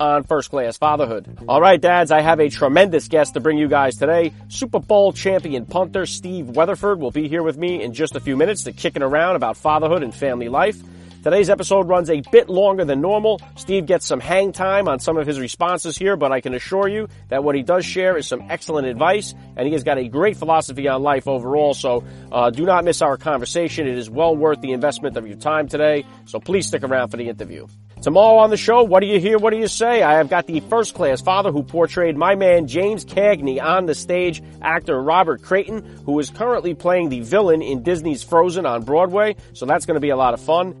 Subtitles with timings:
[0.00, 1.38] on First Class Fatherhood.
[1.48, 4.32] All right, dads, I have a tremendous guest to bring you guys today.
[4.48, 8.36] Super Bowl champion punter Steve Weatherford will be here with me in just a few
[8.36, 10.76] minutes to kicking around about fatherhood and family life.
[11.24, 13.40] Today's episode runs a bit longer than normal.
[13.56, 16.86] Steve gets some hang time on some of his responses here, but I can assure
[16.86, 20.06] you that what he does share is some excellent advice, and he has got a
[20.06, 21.72] great philosophy on life overall.
[21.72, 23.86] So uh, do not miss our conversation.
[23.86, 26.04] It is well worth the investment of your time today.
[26.26, 27.68] So please stick around for the interview.
[28.04, 29.38] Tomorrow on the show, what do you hear?
[29.38, 30.02] What do you say?
[30.02, 33.94] I have got the first class father who portrayed my man James Cagney on the
[33.94, 39.36] stage, actor Robert Creighton, who is currently playing the villain in Disney's Frozen on Broadway.
[39.54, 40.78] So that's going to be a lot of fun.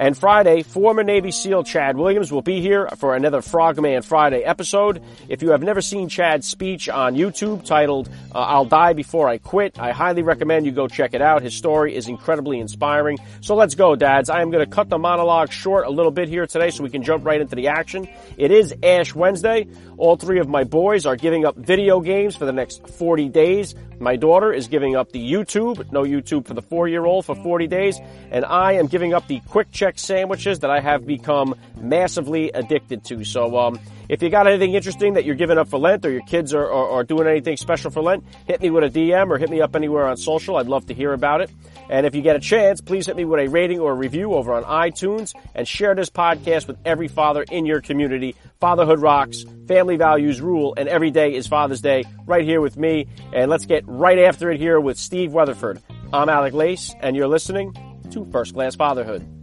[0.00, 5.02] And Friday, former Navy SEAL Chad Williams will be here for another Frogman Friday episode.
[5.28, 9.38] If you have never seen Chad's speech on YouTube titled uh, I'll Die Before I
[9.38, 11.42] Quit, I highly recommend you go check it out.
[11.42, 13.18] His story is incredibly inspiring.
[13.40, 14.30] So let's go, dads.
[14.30, 16.90] I am going to cut the monologue short a little bit here today so we
[16.90, 18.08] can jump right into the action.
[18.36, 19.66] It is Ash Wednesday.
[19.96, 23.74] All three of my boys are giving up video games for the next 40 days.
[24.00, 27.34] My daughter is giving up the YouTube, no YouTube for the four year old for
[27.34, 27.98] 40 days.
[28.30, 33.24] And I am giving up the QuickChek sandwiches that I have become massively addicted to.
[33.24, 36.22] So, um, if you got anything interesting that you're giving up for Lent or your
[36.22, 39.38] kids are, are, are, doing anything special for Lent, hit me with a DM or
[39.38, 40.56] hit me up anywhere on social.
[40.56, 41.50] I'd love to hear about it.
[41.90, 44.34] And if you get a chance, please hit me with a rating or a review
[44.34, 48.34] over on iTunes and share this podcast with every father in your community.
[48.60, 53.06] Fatherhood rocks, family values rule, and every day is Father's Day right here with me.
[53.32, 55.80] And let's get right after it here with Steve Weatherford.
[56.12, 57.74] I'm Alec Lace, and you're listening
[58.10, 59.37] to First Class Fatherhood.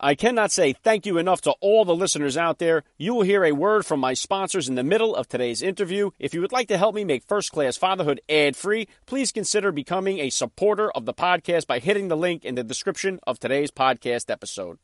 [0.00, 2.84] I cannot say thank you enough to all the listeners out there.
[2.98, 6.10] You will hear a word from my sponsors in the middle of today's interview.
[6.20, 9.72] If you would like to help me make First Class Fatherhood ad free, please consider
[9.72, 13.72] becoming a supporter of the podcast by hitting the link in the description of today's
[13.72, 14.78] podcast episode.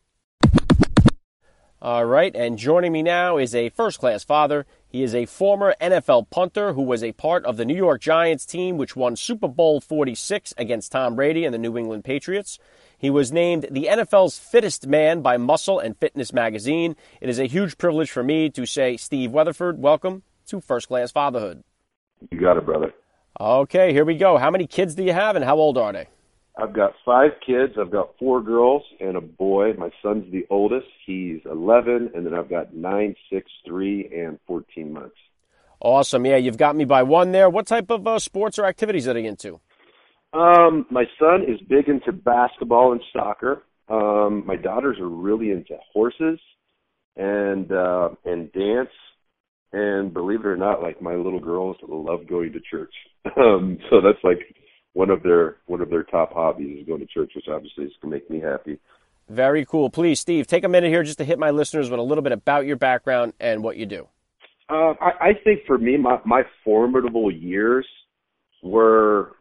[1.80, 4.66] All right, and joining me now is a first class father.
[4.88, 8.46] He is a former NFL punter who was a part of the New York Giants
[8.46, 12.58] team, which won Super Bowl 46 against Tom Brady and the New England Patriots.
[13.04, 16.96] He was named the NFL's fittest man by Muscle and Fitness magazine.
[17.20, 21.12] It is a huge privilege for me to say, Steve Weatherford, welcome to First Class
[21.12, 21.62] Fatherhood.
[22.30, 22.94] You got it, brother.
[23.38, 24.38] Okay, here we go.
[24.38, 26.08] How many kids do you have and how old are they?
[26.56, 27.74] I've got five kids.
[27.78, 29.74] I've got four girls and a boy.
[29.74, 30.86] My son's the oldest.
[31.04, 35.16] He's 11, and then I've got nine, six, three, and 14 months.
[35.78, 36.24] Awesome.
[36.24, 37.50] Yeah, you've got me by one there.
[37.50, 39.60] What type of uh, sports or activities are they into?
[40.34, 43.62] Um, my son is big into basketball and soccer.
[43.88, 46.40] Um, my daughters are really into horses
[47.16, 48.90] and uh and dance.
[49.72, 52.94] And believe it or not, like my little girls love going to church.
[53.36, 54.38] Um, so that's like
[54.92, 57.92] one of their one of their top hobbies is going to church, which obviously is
[58.02, 58.78] going to make me happy.
[59.28, 59.88] Very cool.
[59.88, 62.32] Please, Steve, take a minute here just to hit my listeners with a little bit
[62.32, 64.06] about your background and what you do.
[64.68, 67.86] Uh, I, I think for me, my, my formidable years
[68.62, 69.32] were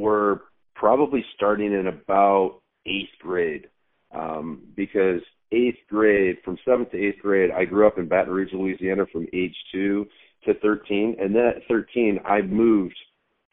[0.00, 0.42] were
[0.74, 3.68] probably starting in about eighth grade
[4.12, 5.20] um, because
[5.52, 9.26] eighth grade, from seventh to eighth grade, I grew up in Baton Rouge, Louisiana, from
[9.32, 10.06] age two
[10.44, 12.96] to thirteen, and then at thirteen, I moved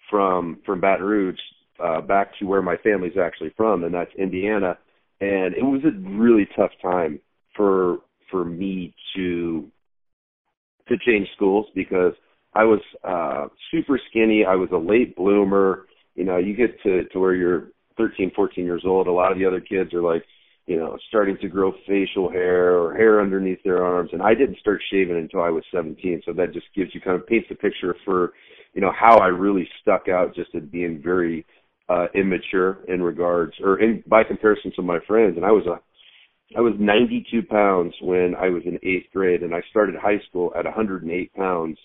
[0.09, 1.39] from from Baton Rouge
[1.83, 4.77] uh, back to where my family's actually from, and that's Indiana.
[5.19, 7.19] And it was a really tough time
[7.55, 7.97] for
[8.31, 9.67] for me to
[10.87, 12.13] to change schools because
[12.53, 14.45] I was uh super skinny.
[14.45, 15.87] I was a late bloomer
[16.17, 19.37] you know, you get to to where you're 13, 14 years old, a lot of
[19.37, 20.23] the other kids are like,
[20.65, 24.57] you know, starting to grow facial hair or hair underneath their arms, and I didn't
[24.59, 26.23] start shaving until I was 17.
[26.25, 28.33] So that just gives you kind of paints the picture for,
[28.73, 31.45] you know, how I really stuck out just at being very
[31.89, 35.37] uh immature in regards or in by comparison to my friends.
[35.37, 35.79] And I was a
[36.57, 39.43] I was 92 pounds when I was in 8th grade.
[39.43, 41.77] And I started high school at 108 pounds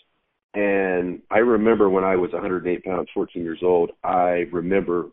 [0.54, 5.06] and I remember when I was 108 pounds, 14 years old, I remember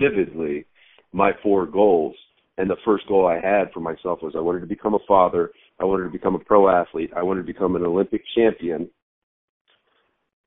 [0.00, 0.66] vividly
[1.12, 2.14] my four goals.
[2.56, 5.50] And the first goal I had for myself was I wanted to become a father.
[5.78, 7.10] I wanted to become a pro athlete.
[7.16, 8.90] I wanted to become an Olympic champion.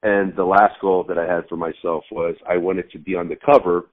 [0.04, 3.30] And the last goal that I had for myself was I wanted to be on
[3.30, 3.86] the cover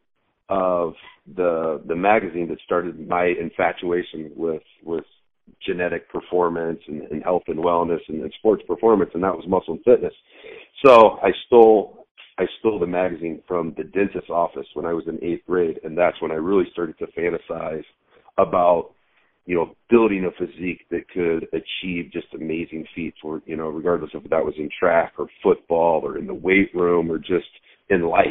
[0.49, 0.95] of
[1.37, 5.05] the the magazine that started my infatuation with with
[5.65, 9.75] genetic performance and, and health and wellness and, and sports performance, and that was muscle
[9.75, 10.15] and fitness.
[10.85, 12.07] So I stole
[12.39, 15.99] I stole the magazine from the dentist's office when I was in eighth grade, and
[15.99, 17.85] that's when I really started to fantasize
[18.39, 18.93] about
[19.47, 24.11] you know building a physique that could achieve just amazing feats, or you know regardless
[24.15, 27.49] if that was in track or football or in the weight room or just
[27.91, 28.27] in life.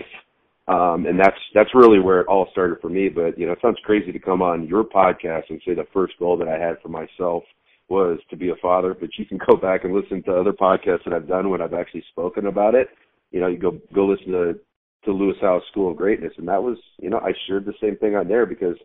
[0.67, 3.07] Um, and that's that's really where it all started for me.
[3.07, 6.13] But you know, it sounds crazy to come on your podcast and say the first
[6.19, 7.43] goal that I had for myself
[7.89, 8.93] was to be a father.
[8.93, 11.73] But you can go back and listen to other podcasts that I've done when I've
[11.73, 12.89] actually spoken about it.
[13.31, 14.59] You know, you go go listen to
[15.05, 17.95] to Lewis Howes School of Greatness, and that was you know I shared the same
[17.97, 18.75] thing on there because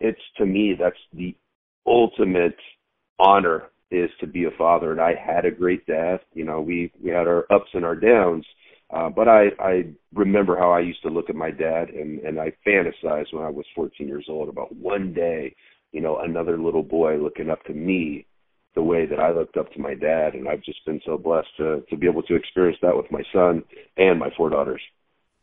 [0.00, 1.36] it's to me that's the
[1.86, 2.56] ultimate
[3.20, 6.18] honor is to be a father, and I had a great dad.
[6.34, 8.44] You know, we we had our ups and our downs
[8.90, 12.40] uh, but I, I remember how I used to look at my dad and, and
[12.40, 15.54] I fantasized when I was 14 years old about one day,
[15.92, 18.26] you know, another little boy looking up to me
[18.74, 20.34] the way that I looked up to my dad.
[20.34, 23.22] And I've just been so blessed to, to be able to experience that with my
[23.32, 23.62] son
[23.98, 24.80] and my four daughters.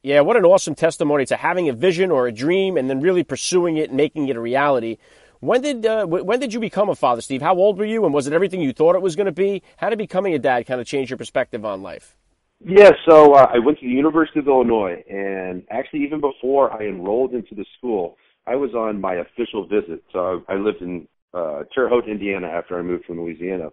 [0.02, 3.24] Yeah, what an awesome testimony to having a vision or a dream and then really
[3.24, 4.98] pursuing it and making it a reality.
[5.40, 7.42] When did uh, when did you become a father, Steve?
[7.42, 9.62] How old were you, and was it everything you thought it was going to be?
[9.78, 12.16] How did becoming a dad kind of change your perspective on life?
[12.64, 16.88] Yeah, so uh, I went to the University of Illinois, and actually, even before I
[16.88, 18.18] enrolled into the school,
[18.48, 20.04] I was on my official visit.
[20.14, 23.70] So I lived in uh, Terre Haute, Indiana, after I moved from Louisiana,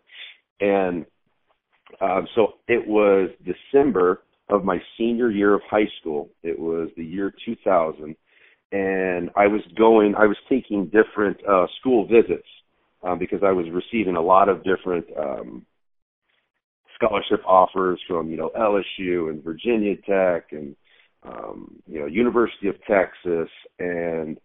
[0.60, 1.06] and
[2.00, 6.30] um, so it was December of my senior year of high school.
[6.42, 8.16] It was the year 2000,
[8.72, 10.14] and I was going.
[10.16, 12.48] I was taking different uh, school visits
[13.02, 15.66] um, because I was receiving a lot of different um,
[17.02, 20.76] scholarship offers from you know LSU and Virginia Tech and
[21.24, 24.38] um, you know University of Texas, and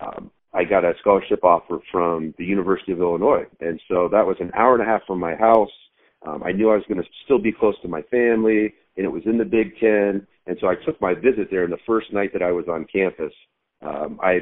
[0.00, 4.36] um, I got a scholarship offer from the University of Illinois, and so that was
[4.40, 5.70] an hour and a half from my house.
[6.26, 9.10] Um, I knew I was going to still be close to my family, and it
[9.10, 11.64] was in the Big Ten, and so I took my visit there.
[11.64, 13.32] And the first night that I was on campus,
[13.82, 14.40] um, I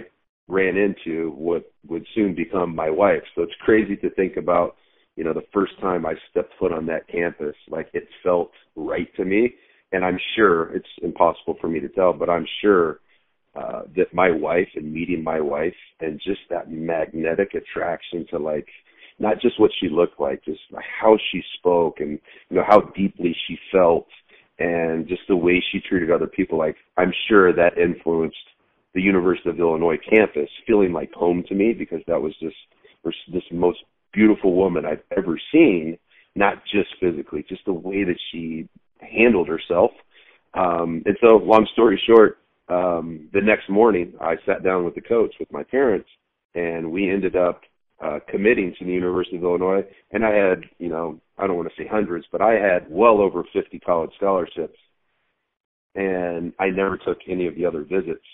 [0.48, 3.22] ran into what would soon become my wife.
[3.34, 4.76] So it's crazy to think about
[5.20, 9.14] you know, the first time I stepped foot on that campus, like it felt right
[9.16, 9.52] to me.
[9.92, 13.00] And I'm sure it's impossible for me to tell, but I'm sure
[13.54, 18.66] uh, that my wife and meeting my wife and just that magnetic attraction to like
[19.18, 20.60] not just what she looked like, just
[21.02, 22.18] how she spoke and
[22.48, 24.06] you know how deeply she felt
[24.58, 26.56] and just the way she treated other people.
[26.56, 28.36] Like I'm sure that influenced
[28.94, 32.56] the University of Illinois campus feeling like home to me because that was just
[33.30, 33.80] this most
[34.12, 35.98] beautiful woman I've ever seen,
[36.34, 38.68] not just physically, just the way that she
[39.00, 39.90] handled herself.
[40.54, 45.00] Um, and so, long story short, um, the next morning I sat down with the
[45.00, 46.08] coach, with my parents,
[46.54, 47.62] and we ended up
[48.02, 49.82] uh, committing to the University of Illinois.
[50.12, 53.20] And I had, you know, I don't want to say hundreds, but I had well
[53.20, 54.78] over 50 college scholarships.
[55.94, 58.24] And I never took any of the other visits.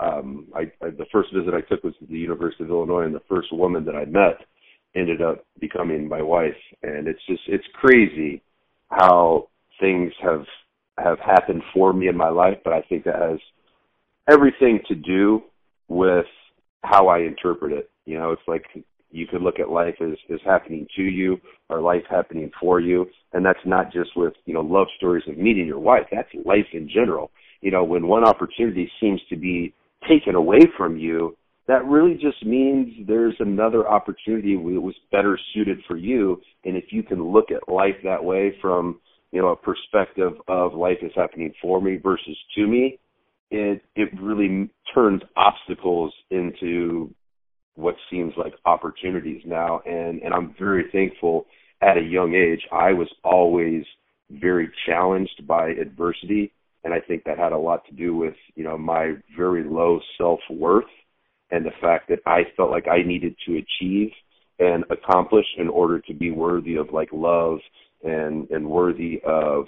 [0.00, 3.14] Um, I, I, the first visit I took was to the University of Illinois, and
[3.14, 4.38] the first woman that I met
[4.94, 6.56] ended up becoming my wife.
[6.82, 8.42] And it's just it's crazy
[8.90, 9.48] how
[9.80, 10.44] things have
[10.98, 13.38] have happened for me in my life but i think that has
[14.30, 15.42] everything to do
[15.88, 16.26] with
[16.82, 17.90] how i interpret it.
[18.04, 18.64] You know it's like
[19.10, 23.06] you could look at life as as happening to you or life happening for you.
[23.32, 26.04] And that's not just with you know love stories of meeting your wife.
[26.10, 27.30] That's life in general.
[27.60, 29.74] You know when one opportunity seems to be
[30.08, 31.36] taken away from you
[31.68, 36.40] that really just means there's another opportunity that was better suited for you.
[36.64, 39.00] And if you can look at life that way from,
[39.30, 42.98] you know, a perspective of life is happening for me versus to me,
[43.50, 47.14] it, it really turns obstacles into
[47.74, 49.80] what seems like opportunities now.
[49.86, 51.46] And, and I'm very thankful
[51.80, 52.66] at a young age.
[52.72, 53.84] I was always
[54.30, 56.52] very challenged by adversity.
[56.84, 60.00] And I think that had a lot to do with, you know, my very low
[60.18, 60.84] self worth
[61.52, 64.10] and the fact that I felt like I needed to achieve
[64.58, 67.58] and accomplish in order to be worthy of like love
[68.02, 69.66] and and worthy of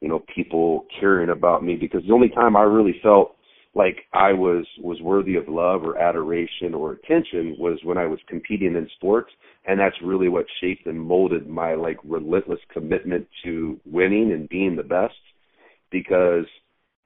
[0.00, 1.74] you know people caring about me.
[1.74, 3.36] Because the only time I really felt
[3.74, 8.20] like I was was worthy of love or adoration or attention was when I was
[8.28, 9.30] competing in sports.
[9.66, 14.76] And that's really what shaped and molded my like relentless commitment to winning and being
[14.76, 15.14] the best.
[15.90, 16.46] Because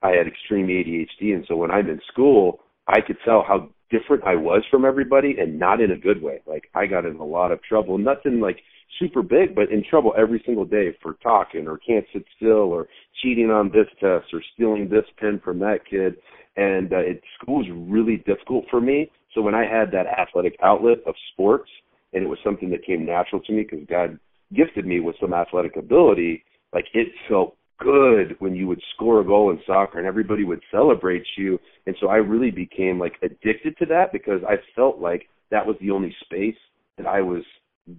[0.01, 4.23] I had extreme ADHD and so when I'm in school I could tell how different
[4.23, 6.41] I was from everybody and not in a good way.
[6.45, 8.59] Like I got in a lot of trouble, nothing like
[8.99, 12.87] super big, but in trouble every single day for talking or can't sit still or
[13.21, 16.15] cheating on this test or stealing this pen from that kid.
[16.55, 19.11] And uh, it, school was really difficult for me.
[19.33, 21.69] So when I had that athletic outlet of sports
[22.13, 24.17] and it was something that came natural to me because God
[24.55, 26.43] gifted me with some athletic ability.
[26.73, 30.61] Like it felt good when you would score a goal in soccer and everybody would
[30.71, 31.59] celebrate you.
[31.85, 35.75] And so I really became like addicted to that because I felt like that was
[35.79, 36.57] the only space
[36.97, 37.43] that I was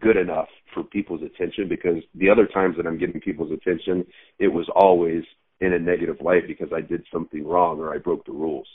[0.00, 4.04] good enough for people's attention because the other times that I'm getting people's attention,
[4.38, 5.22] it was always
[5.60, 8.68] in a negative light because I did something wrong or I broke the rules.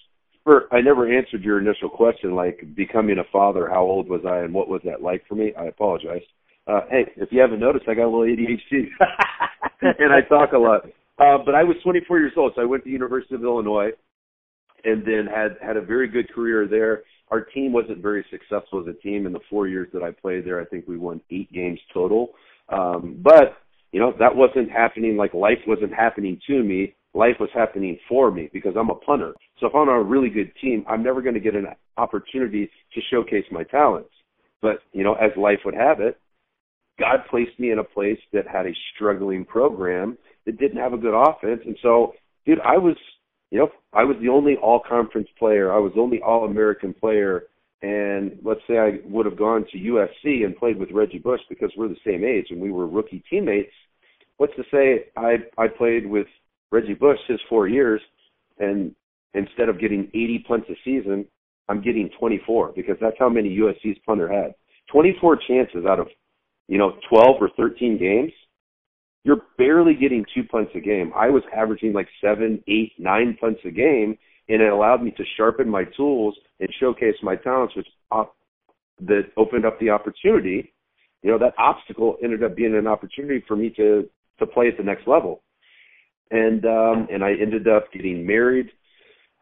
[0.45, 4.53] I never answered your initial question, like becoming a father, how old was I and
[4.53, 5.53] what was that like for me?
[5.57, 6.24] I apologize.
[6.67, 8.88] Uh, hey, if you haven't noticed, I got a little ADHD
[9.99, 10.85] and I talk a lot.
[11.19, 13.91] Uh, but I was 24 years old, so I went to the University of Illinois
[14.83, 17.03] and then had had a very good career there.
[17.29, 20.45] Our team wasn't very successful as a team in the four years that I played
[20.45, 20.59] there.
[20.61, 22.29] I think we won eight games total.
[22.69, 23.57] Um, but
[23.91, 25.17] you know that wasn't happening.
[25.17, 26.95] Like life wasn't happening to me.
[27.13, 29.33] Life was happening for me because I'm a punter.
[29.59, 32.69] So if I'm on a really good team, I'm never going to get an opportunity
[32.93, 34.09] to showcase my talents.
[34.61, 36.19] But you know, as life would have it,
[37.00, 40.97] God placed me in a place that had a struggling program that didn't have a
[40.97, 41.62] good offense.
[41.65, 42.13] And so,
[42.45, 42.95] dude, I was,
[43.51, 45.73] you know, I was the only all conference player.
[45.73, 47.43] I was the only all American player.
[47.81, 51.71] And let's say I would have gone to USC and played with Reggie Bush because
[51.75, 53.73] we're the same age and we were rookie teammates.
[54.38, 56.27] What's to say I I played with
[56.71, 58.01] Reggie Bush his four years,
[58.57, 58.95] and
[59.33, 61.25] instead of getting 80 punts a season,
[61.69, 64.55] I'm getting 24 because that's how many USC's punter had.
[64.91, 66.07] 24 chances out of
[66.73, 68.33] you know 12 or 13 games
[69.23, 71.13] you're barely getting two punts a game.
[71.15, 74.17] I was averaging like seven, eight, nine punts a game,
[74.49, 78.35] and it allowed me to sharpen my tools and showcase my talents, which op-
[78.99, 80.73] that opened up the opportunity.
[81.21, 84.77] You know, that obstacle ended up being an opportunity for me to to play at
[84.77, 85.41] the next level,
[86.31, 88.71] and um, and I ended up getting married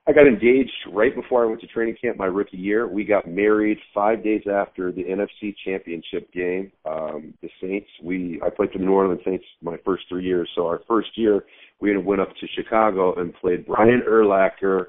[0.07, 2.87] I got engaged right before I went to training camp my rookie year.
[2.87, 6.71] We got married five days after the NFC Championship game.
[6.89, 10.49] Um, the Saints, we I played for the New Orleans Saints my first three years.
[10.55, 11.43] So our first year,
[11.81, 14.87] we went up to Chicago and played Brian Urlacher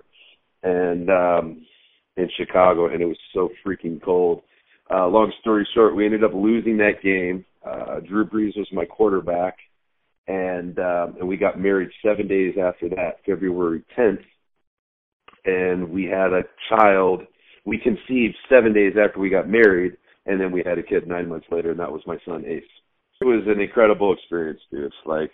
[0.62, 1.66] and um,
[2.16, 4.42] in Chicago, and it was so freaking cold.
[4.90, 7.45] Uh, long story short, we ended up losing that game.
[7.66, 9.59] Uh, Drew Brees was my quarterback,
[10.26, 14.25] and um, and we got married seven days after that, February 10th
[15.44, 17.22] and we had a child.
[17.64, 19.96] We conceived seven days after we got married,
[20.26, 22.62] and then we had a kid nine months later, and that was my son Ace.
[23.20, 24.84] It was an incredible experience, dude.
[24.84, 25.30] It's like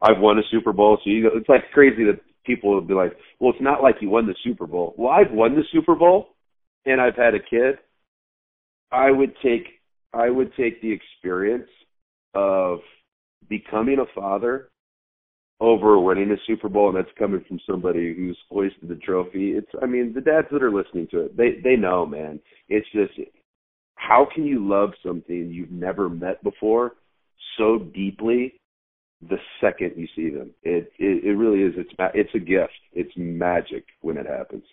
[0.00, 3.12] I've won a Super Bowl, so you, it's like crazy that people would be like,
[3.38, 6.28] "Well, it's not like you won the Super Bowl." Well, I've won the Super Bowl,
[6.86, 7.78] and I've had a kid.
[8.90, 9.66] I would take
[10.14, 11.68] I would take the experience
[12.34, 12.78] of
[13.48, 14.70] becoming a father
[15.60, 19.52] over winning a Super Bowl, and that's coming from somebody who's hoisted the trophy.
[19.52, 22.40] It's, I mean, the dads that are listening to it, they they know, man.
[22.68, 23.12] It's just,
[23.94, 26.92] how can you love something you've never met before
[27.58, 28.60] so deeply
[29.22, 30.50] the second you see them?
[30.62, 31.74] It it, it really is.
[31.76, 32.72] It's it's a gift.
[32.92, 34.64] It's magic when it happens.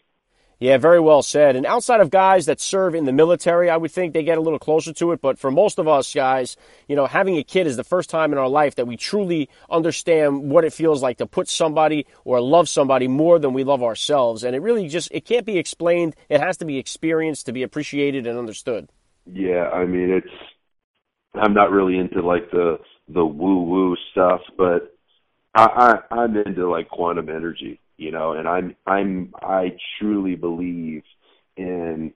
[0.60, 1.56] Yeah, very well said.
[1.56, 4.42] And outside of guys that serve in the military, I would think they get a
[4.42, 5.22] little closer to it.
[5.22, 6.56] But for most of us guys,
[6.88, 9.50] you know, having a kid is the first time in our life that we truly
[9.70, 13.84] understand what it feels like to put somebody or love somebody more than we love
[13.84, 14.44] ourselves.
[14.44, 16.16] And it really just, it can't be explained.
[16.30, 18.90] It has to be experienced to be appreciated and understood.
[19.26, 20.34] Yeah, I mean, it's,
[21.34, 22.80] I'm not really into like the,
[23.10, 24.96] the woo woo stuff, but
[25.56, 31.04] I, I, I'm into like quantum energy you know, and I'm I'm I truly believe
[31.56, 32.14] in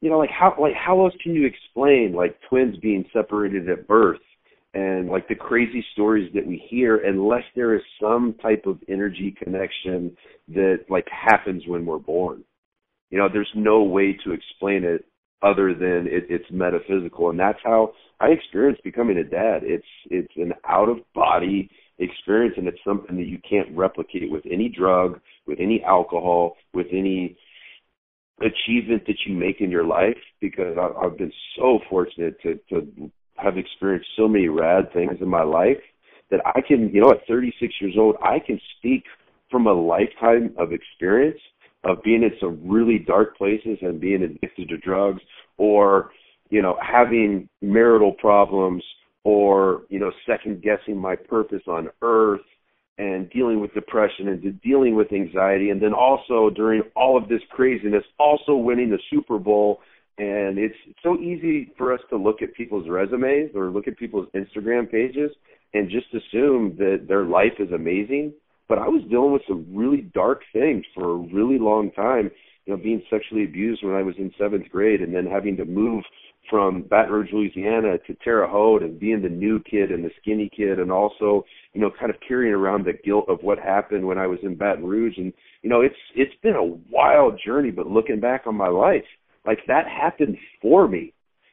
[0.00, 3.86] you know, like how like how else can you explain like twins being separated at
[3.86, 4.20] birth
[4.72, 9.34] and like the crazy stories that we hear unless there is some type of energy
[9.42, 10.16] connection
[10.48, 12.42] that like happens when we're born.
[13.10, 15.04] You know, there's no way to explain it
[15.42, 19.60] other than it, it's metaphysical and that's how I experienced becoming a dad.
[19.62, 24.44] It's it's an out of body experience and it's something that you can't replicate with
[24.50, 27.36] any drug, with any alcohol, with any
[28.40, 33.10] achievement that you make in your life because I, I've been so fortunate to, to
[33.36, 35.78] have experienced so many rad things in my life
[36.30, 39.04] that I can, you know, at 36 years old, I can speak
[39.50, 41.38] from a lifetime of experience
[41.84, 45.20] of being in some really dark places and being addicted to drugs
[45.58, 46.10] or,
[46.50, 48.82] you know, having marital problems
[49.24, 52.40] or you know second guessing my purpose on earth
[52.98, 57.40] and dealing with depression and dealing with anxiety and then also during all of this
[57.50, 59.80] craziness also winning the super bowl.
[60.16, 64.28] And it's so easy for us to look at people's resumes or look at people's
[64.36, 65.32] instagram pages
[65.72, 68.32] and just assume that their life is amazing.
[68.68, 72.30] But i was dealing with some really dark things for a really long time
[72.64, 75.64] you know being sexually abused when i was in seventh grade and then having to
[75.66, 76.02] move
[76.48, 80.50] from Baton Rouge, Louisiana to Terre Haute and being the new kid and the skinny
[80.54, 84.18] kid and also, you know, kind of carrying around the guilt of what happened when
[84.18, 85.32] I was in Baton Rouge and
[85.62, 89.04] you know, it's it's been a wild journey but looking back on my life,
[89.46, 91.12] like that happened for me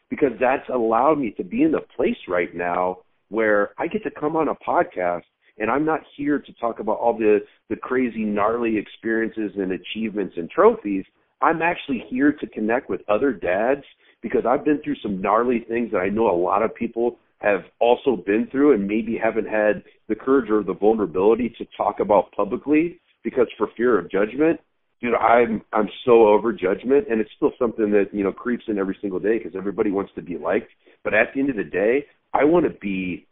[0.10, 2.98] because that's allowed me to be in the place right now
[3.30, 5.24] where I get to come on a podcast
[5.58, 10.36] and I'm not here to talk about all the the crazy gnarly experiences and achievements
[10.38, 11.06] and trophies.
[11.42, 13.84] I'm actually here to connect with other dads
[14.22, 17.62] because I've been through some gnarly things that I know a lot of people have
[17.80, 22.32] also been through and maybe haven't had the courage or the vulnerability to talk about
[22.34, 24.60] publicly because for fear of judgment.
[25.02, 28.78] Dude, I'm I'm so over judgment, and it's still something that you know creeps in
[28.78, 30.70] every single day because everybody wants to be liked.
[31.04, 33.26] But at the end of the day, I want to be,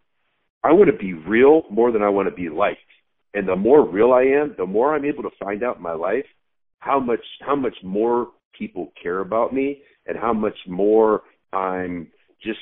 [0.63, 2.79] I want to be real more than I want to be liked.
[3.35, 5.93] And the more real I am, the more I'm able to find out in my
[5.93, 6.25] life
[6.79, 11.21] how much how much more people care about me and how much more
[11.53, 12.07] I'm
[12.43, 12.59] just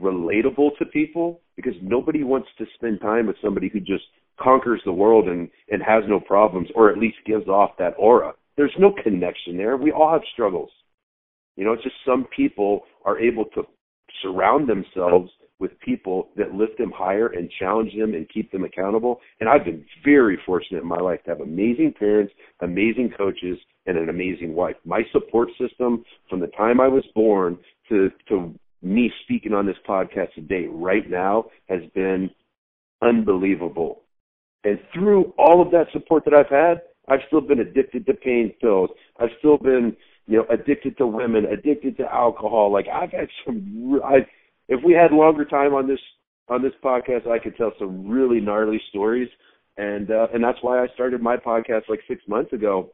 [0.00, 4.04] relatable to people because nobody wants to spend time with somebody who just
[4.40, 8.32] conquers the world and and has no problems or at least gives off that aura.
[8.56, 9.76] There's no connection there.
[9.76, 10.70] We all have struggles.
[11.56, 13.62] You know, it's just some people are able to
[14.22, 15.30] surround themselves
[15.60, 19.20] with people that lift them higher and challenge them and keep them accountable.
[19.38, 23.96] And I've been very fortunate in my life to have amazing parents, amazing coaches, and
[23.96, 24.76] an amazing wife.
[24.84, 29.76] My support system from the time I was born to to me speaking on this
[29.86, 32.30] podcast today right now has been
[33.02, 34.02] unbelievable.
[34.64, 38.54] And through all of that support that I've had, I've still been addicted to pain
[38.60, 38.90] pills.
[39.18, 42.72] I've still been, you know, addicted to women, addicted to alcohol.
[42.72, 44.26] Like I've had some I
[44.70, 46.00] if we had longer time on this
[46.48, 49.28] on this podcast, I could tell some really gnarly stories,
[49.76, 52.90] and uh, and that's why I started my podcast like six months ago,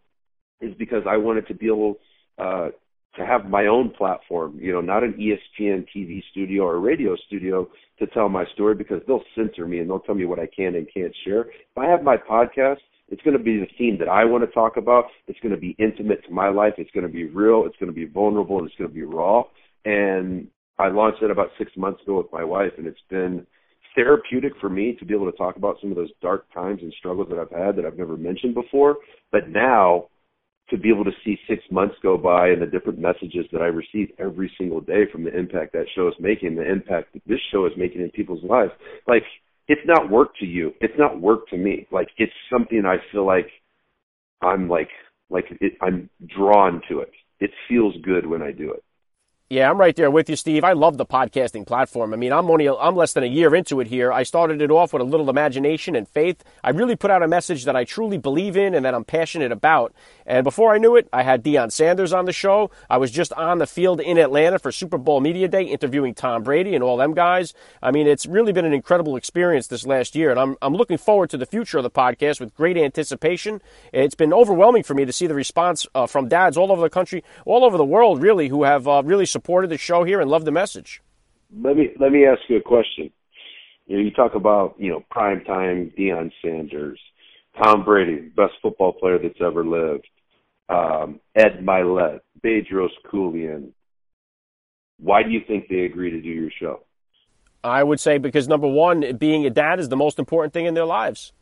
[0.61, 1.97] is because I wanted to be able
[2.38, 2.71] uh,
[3.16, 7.68] to have my own platform, you know, not an ESPN TV studio or radio studio
[7.99, 10.75] to tell my story because they'll censor me and they'll tell me what I can
[10.75, 11.43] and can't share.
[11.43, 14.52] If I have my podcast, it's going to be the theme that I want to
[14.52, 15.06] talk about.
[15.28, 16.75] It's going to be intimate to my life.
[16.78, 17.65] It's going to be real.
[17.65, 19.45] It's going to be vulnerable and it's going to be raw.
[19.84, 23.47] And I launched it about six months ago with my wife, and it's been
[23.95, 26.93] therapeutic for me to be able to talk about some of those dark times and
[26.99, 28.97] struggles that I've had that I've never mentioned before.
[29.32, 30.08] But now,
[30.69, 33.67] to be able to see six months go by and the different messages that I
[33.67, 37.39] receive every single day from the impact that show is making, the impact that this
[37.52, 38.73] show is making in people's lives,
[39.06, 39.23] like
[39.69, 40.73] it's not work to you.
[40.80, 41.86] It's not work to me.
[41.91, 43.49] Like it's something I feel like
[44.43, 44.89] I'm like
[45.30, 47.10] like it, I'm drawn to it.
[47.41, 48.82] It feels good when I do it.
[49.49, 50.65] Yeah, I'm right there with you, Steve.
[50.65, 52.13] I love the podcasting platform.
[52.13, 54.13] I mean, I'm only I'm less than a year into it here.
[54.13, 56.43] I started it off with a little imagination and faith.
[56.65, 59.52] I really put out a message that I truly believe in and that I'm passionate
[59.52, 59.95] about.
[60.26, 62.73] And before I knew it, I had Deion Sanders on the show.
[62.91, 66.43] I was just on the field in Atlanta for Super Bowl Media Day, interviewing Tom
[66.43, 67.54] Brady and all them guys.
[67.80, 70.99] I mean, it's really been an incredible experience this last year, and I'm I'm looking
[70.99, 73.63] forward to the future of the podcast with great anticipation.
[73.93, 76.91] It's been overwhelming for me to see the response uh, from dads all over the
[76.91, 80.30] country, all over the world, really, who have uh, really supported the show here and
[80.30, 81.02] love the message.
[81.62, 83.10] Let me let me ask you a question.
[83.86, 86.99] You know, you talk about you know prime time Deion Sanders,
[87.62, 90.06] Tom Brady, best football player that's ever lived,
[90.68, 93.72] um, Ed Mylett, Bedros Keuilian.
[94.99, 96.80] Why do you think they agree to do your show?
[97.62, 100.75] I would say because number one, being a dad is the most important thing in
[100.75, 101.32] their lives.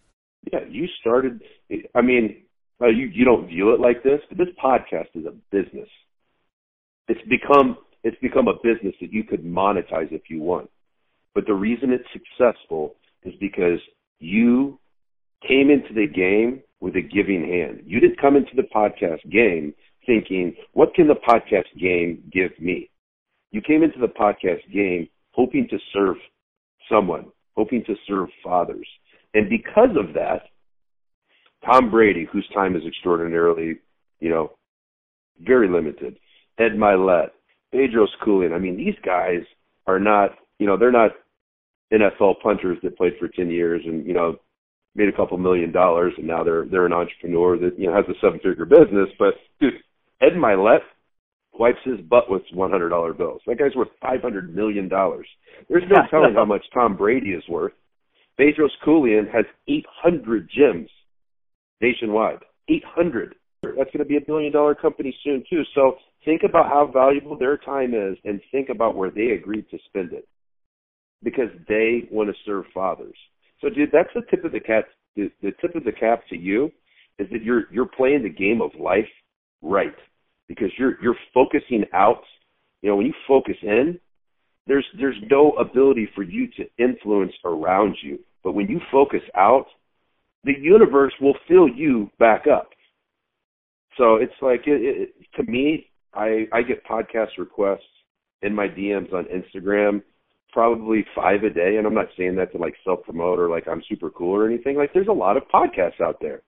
[0.52, 1.42] Yeah, you started.
[1.94, 2.42] I mean,
[2.80, 5.88] uh, you you don't view it like this, but this podcast is a business.
[7.08, 10.70] It's become it's become a business that you could monetize if you want.
[11.34, 13.80] But the reason it's successful is because
[14.20, 14.78] you
[15.46, 17.82] came into the game with a giving hand.
[17.86, 19.74] You didn't come into the podcast game
[20.06, 22.90] thinking, what can the podcast game give me?
[23.50, 26.16] You came into the podcast game hoping to serve
[26.90, 28.86] someone, hoping to serve fathers.
[29.32, 30.42] And because of that,
[31.64, 33.78] Tom Brady, whose time is extraordinarily,
[34.20, 34.52] you know,
[35.40, 36.16] very limited,
[36.58, 37.30] Ed Mylett,
[37.74, 38.54] Bedros Keuilian.
[38.54, 39.40] I mean, these guys
[39.86, 41.12] are not, you know, they're not
[41.92, 44.36] NFL punters that played for 10 years and, you know,
[44.94, 48.04] made a couple million dollars and now they're they're an entrepreneur that, you know, has
[48.08, 49.08] a seven figure business.
[49.18, 49.74] But dude,
[50.20, 50.80] Ed Mylett
[51.58, 53.42] wipes his butt with one hundred dollar bills.
[53.46, 55.26] That guy's worth five hundred million dollars.
[55.68, 57.72] There's no telling how much Tom Brady is worth.
[58.38, 60.88] Bedros Keuilian has eight hundred gyms
[61.80, 62.38] nationwide.
[62.68, 63.34] Eight hundred.
[63.76, 65.62] That's going to be a billion dollar company soon too.
[65.74, 69.78] So think about how valuable their time is and think about where they agreed to
[69.88, 70.26] spend it
[71.22, 73.16] because they want to serve fathers.
[73.60, 74.84] So dude, that's the tip of the cap.
[75.16, 76.70] The, the tip of the cap to you
[77.18, 79.08] is that you're you're playing the game of life
[79.62, 79.94] right
[80.48, 82.22] because you're you're focusing out
[82.82, 83.98] You know, when you focus in,
[84.66, 88.18] there's there's no ability for you to influence around you.
[88.42, 89.66] But when you focus out,
[90.44, 92.68] the universe will fill you back up.
[93.96, 97.82] So it's like it, it, to me, I I get podcast requests
[98.42, 100.02] in my DMs on Instagram,
[100.52, 103.68] probably five a day, and I'm not saying that to like self promote or like
[103.68, 104.76] I'm super cool or anything.
[104.76, 106.42] Like there's a lot of podcasts out there.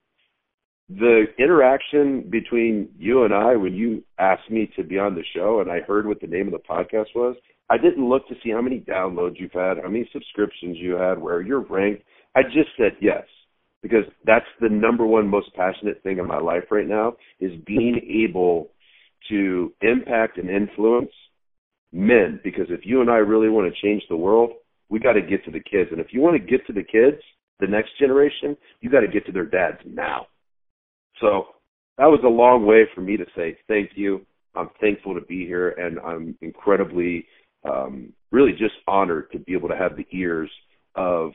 [0.89, 5.61] The interaction between you and I when you asked me to be on the show
[5.61, 7.37] and I heard what the name of the podcast was,
[7.69, 11.19] I didn't look to see how many downloads you've had, how many subscriptions you had,
[11.19, 12.05] where you're ranked.
[12.37, 13.25] I just said yes
[13.87, 18.01] because that's the number one most passionate thing in my life right now is being
[18.25, 18.69] able
[19.29, 21.11] to impact and influence
[21.93, 24.51] men because if you and I really want to change the world,
[24.89, 25.91] we got to get to the kids.
[25.93, 27.23] And if you want to get to the kids,
[27.61, 30.27] the next generation, you got to get to their dads now.
[31.21, 31.47] So
[31.99, 34.27] that was a long way for me to say thank you.
[34.55, 37.27] I'm thankful to be here, and I'm incredibly,
[37.69, 40.51] um, really just honored to be able to have the ears
[40.95, 41.33] of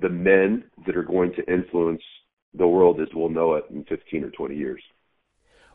[0.00, 2.02] the men that are going to influence
[2.54, 4.82] the world as we'll know it in 15 or 20 years.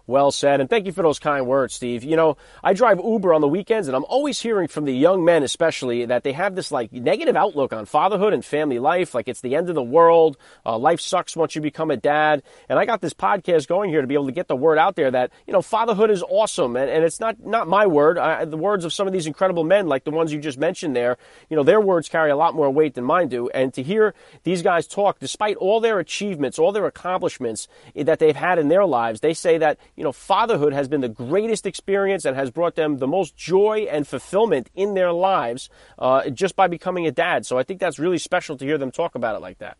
[0.07, 2.05] Well said, and thank you for those kind words, Steve.
[2.05, 5.25] You know, I drive Uber on the weekends, and I'm always hearing from the young
[5.25, 9.27] men, especially, that they have this like negative outlook on fatherhood and family life, like
[9.27, 10.37] it's the end of the world.
[10.65, 12.41] Uh, life sucks once you become a dad.
[12.69, 14.95] And I got this podcast going here to be able to get the word out
[14.95, 18.17] there that you know fatherhood is awesome, and, and it's not not my word.
[18.17, 20.95] I, the words of some of these incredible men, like the ones you just mentioned
[20.95, 21.17] there,
[21.49, 23.49] you know, their words carry a lot more weight than mine do.
[23.49, 28.35] And to hear these guys talk, despite all their achievements, all their accomplishments that they've
[28.35, 32.23] had in their lives, they say that you know, fatherhood has been the greatest experience
[32.23, 36.67] and has brought them the most joy and fulfillment in their lives uh, just by
[36.67, 37.45] becoming a dad.
[37.47, 39.77] So I think that's really special to hear them talk about it like that.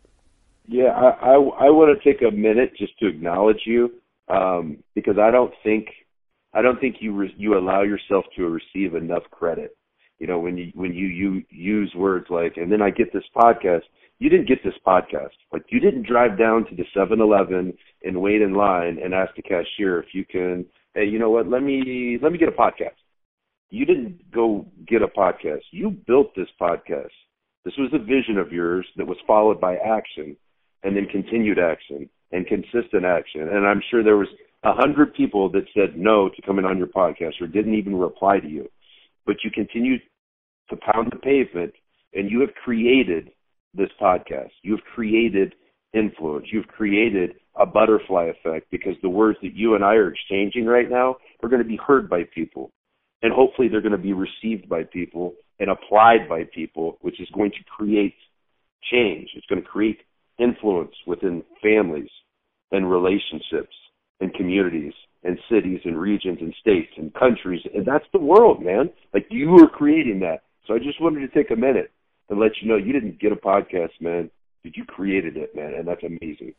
[0.66, 3.94] Yeah, I, I, I want to take a minute just to acknowledge you
[4.28, 5.86] um, because I don't think
[6.52, 9.76] I don't think you re- you allow yourself to receive enough credit.
[10.18, 13.24] You know, when you when you, you use words like, and then I get this
[13.34, 13.82] podcast
[14.18, 15.36] you didn't get this podcast.
[15.52, 19.42] Like you didn't drive down to the 7-Eleven and wait in line and ask the
[19.42, 20.66] cashier if you can.
[20.94, 21.48] Hey, you know what?
[21.48, 22.96] Let me let me get a podcast.
[23.70, 25.62] You didn't go get a podcast.
[25.70, 27.10] You built this podcast.
[27.64, 30.36] This was a vision of yours that was followed by action,
[30.82, 33.42] and then continued action and consistent action.
[33.42, 34.28] And I'm sure there was
[34.64, 38.40] a hundred people that said no to coming on your podcast or didn't even reply
[38.40, 38.68] to you,
[39.26, 40.00] but you continued
[40.70, 41.72] to pound the pavement,
[42.14, 43.30] and you have created
[43.78, 44.50] this podcast.
[44.62, 45.54] You've created
[45.94, 46.46] influence.
[46.52, 50.88] You've created a butterfly effect because the words that you and I are exchanging right
[50.88, 52.70] now are going to be heard by people.
[53.22, 57.28] And hopefully they're going to be received by people and applied by people, which is
[57.34, 58.14] going to create
[58.92, 59.30] change.
[59.34, 59.98] It's going to create
[60.38, 62.10] influence within families
[62.70, 63.74] and relationships
[64.20, 64.92] and communities
[65.24, 67.62] and cities and regions and states and countries.
[67.74, 68.90] And that's the world, man.
[69.12, 70.42] Like you are creating that.
[70.66, 71.90] So I just wanted to take a minute
[72.28, 74.30] and let you know you didn't get a podcast, man.
[74.62, 76.54] But you created it, man, and that's amazing.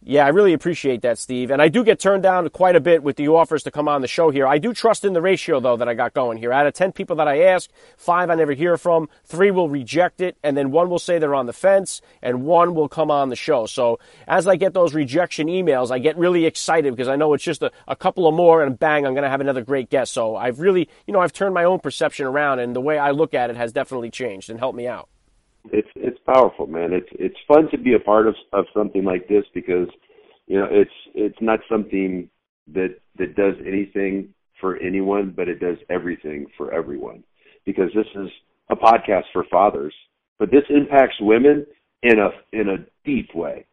[0.00, 1.50] Yeah, I really appreciate that, Steve.
[1.50, 4.00] And I do get turned down quite a bit with the offers to come on
[4.00, 4.46] the show here.
[4.46, 6.52] I do trust in the ratio, though, that I got going here.
[6.52, 10.20] Out of 10 people that I ask, five I never hear from, three will reject
[10.20, 13.28] it, and then one will say they're on the fence, and one will come on
[13.28, 13.66] the show.
[13.66, 17.44] So as I get those rejection emails, I get really excited because I know it's
[17.44, 20.12] just a, a couple of more, and bang, I'm going to have another great guest.
[20.12, 23.10] So I've really, you know, I've turned my own perception around, and the way I
[23.10, 25.08] look at it has definitely changed and helped me out
[25.72, 26.92] it's it's powerful, man.
[26.92, 29.88] It's it's fun to be a part of of something like this because
[30.46, 32.28] you know it's it's not something
[32.72, 37.24] that that does anything for anyone, but it does everything for everyone.
[37.64, 38.28] Because this is
[38.70, 39.94] a podcast for fathers,
[40.38, 41.66] but this impacts women
[42.02, 43.66] in a in a deep way.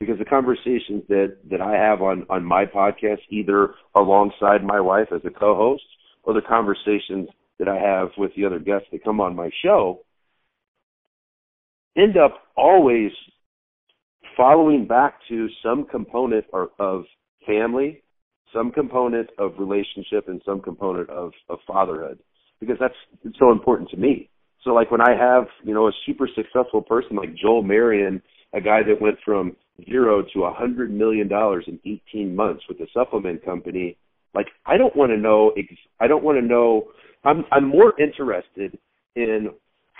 [0.00, 5.08] Because the conversations that that I have on on my podcast, either alongside my wife
[5.14, 5.84] as a co-host,
[6.24, 7.28] or the conversations
[7.58, 10.00] that I have with the other guests that come on my show,
[11.96, 13.10] end up always
[14.36, 17.04] following back to some component or, of
[17.46, 18.02] family,
[18.52, 22.18] some component of relationship, and some component of, of fatherhood,
[22.60, 22.94] because that's
[23.38, 24.28] so important to me.
[24.64, 28.22] So, like when I have you know a super successful person like Joel Marion,
[28.54, 29.56] a guy that went from
[29.88, 31.80] zero to a hundred million dollars in
[32.12, 33.96] 18 months with a supplement company,
[34.34, 35.52] like I don't want to know.
[36.00, 36.88] I don't want to know.
[37.24, 38.78] I'm I'm more interested
[39.16, 39.50] in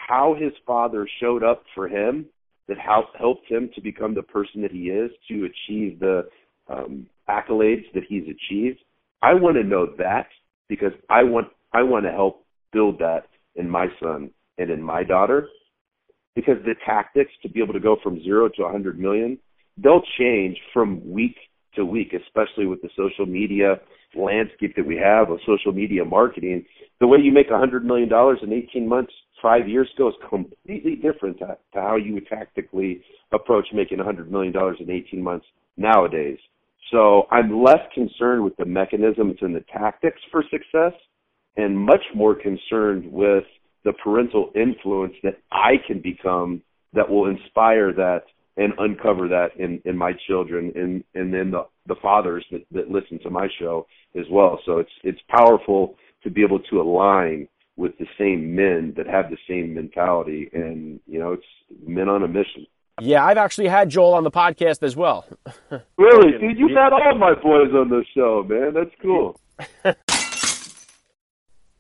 [0.09, 2.27] how his father showed up for him
[2.69, 6.29] that helped him to become the person that he is to achieve the
[6.69, 8.79] um, accolades that he's achieved.
[9.23, 10.27] I want to know that
[10.69, 15.05] because I want I want to help build that in my son and in my
[15.05, 15.49] daughter
[16.35, 19.39] because the tactics to be able to go from zero to a 100 million
[19.77, 21.37] they'll change from week
[21.75, 23.81] to week, especially with the social media
[24.15, 26.65] landscape that we have of social media marketing.
[27.01, 29.13] The way you make a hundred million dollars in 18 months
[29.43, 33.03] five years ago is completely different to, to how you would tactically
[33.33, 36.39] approach making a hundred million dollars in 18 months nowadays.
[36.91, 40.93] So I'm less concerned with the mechanisms and the tactics for success
[41.57, 43.45] and much more concerned with
[43.85, 48.23] the parental influence that I can become that will inspire that
[48.57, 52.91] and uncover that in, in my children and, and then the, the fathers that, that
[52.91, 54.61] listen to my show as well.
[54.67, 59.31] So it's, it's powerful to be able to align with the same men that have
[59.31, 61.47] the same mentality and, you know, it's
[61.87, 62.67] men on a mission.
[63.01, 65.27] Yeah, I've actually had Joel on the podcast as well.
[65.97, 66.39] really?
[66.39, 68.75] Dude, you've had all my boys on the show, man.
[68.75, 69.41] That's cool.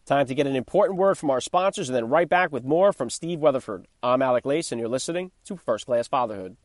[0.06, 2.92] Time to get an important word from our sponsors and then right back with more
[2.92, 3.86] from Steve Weatherford.
[4.02, 6.56] I'm Alec Lace and you're listening to First Class Fatherhood.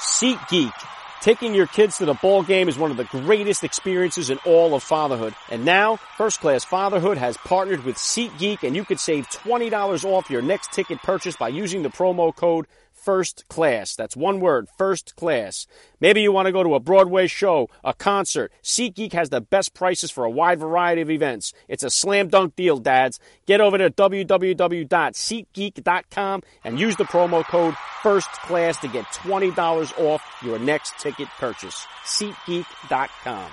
[0.00, 0.72] SeatGeek.
[1.20, 4.74] Taking your kids to the ball game is one of the greatest experiences in all
[4.74, 5.34] of fatherhood.
[5.50, 10.28] And now, First Class Fatherhood has partnered with SeatGeek and you could save $20 off
[10.28, 12.66] your next ticket purchase by using the promo code
[13.04, 13.94] first class.
[13.94, 15.66] That's one word, first class.
[16.00, 18.52] Maybe you want to go to a Broadway show, a concert.
[18.62, 21.52] SeatGeek has the best prices for a wide variety of events.
[21.68, 23.20] It's a slam dunk deal, dads.
[23.46, 30.22] Get over to www.seatgeek.com and use the promo code first class to get $20 off
[30.42, 31.86] your next ticket purchase.
[32.04, 33.50] SeatGeek.com.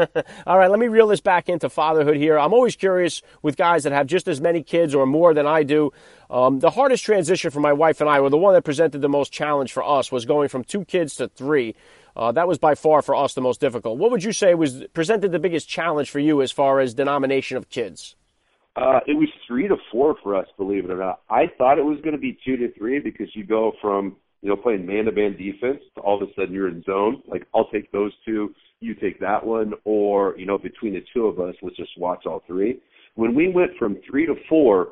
[0.46, 2.38] All right, let me reel this back into fatherhood here.
[2.38, 5.62] I'm always curious with guys that have just as many kids or more than I
[5.62, 5.92] do.
[6.28, 9.08] Um, the hardest transition for my wife and I, or the one that presented the
[9.08, 11.74] most challenge for us, was going from two kids to three.
[12.16, 13.98] Uh, that was by far for us the most difficult.
[13.98, 17.56] What would you say was presented the biggest challenge for you as far as denomination
[17.56, 18.16] of kids?
[18.76, 21.20] Uh, it was three to four for us, believe it or not.
[21.28, 24.48] I thought it was going to be two to three because you go from you
[24.48, 27.22] know playing man to man defense to all of a sudden you're in zone.
[27.26, 31.26] Like I'll take those two you take that one, or you know, between the two
[31.26, 32.80] of us, let's just watch all three.
[33.14, 34.88] When we went from three to four,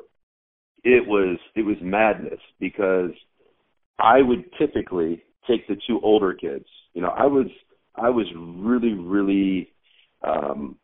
[0.83, 3.11] it was it was madness because
[3.97, 6.65] I would typically take the two older kids.
[6.93, 7.47] You know, I was
[7.95, 9.71] I was really really
[10.23, 10.77] um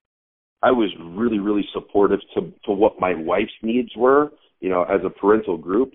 [0.64, 5.02] I was really really supportive to to what my wife's needs were, you know, as
[5.06, 5.94] a parental group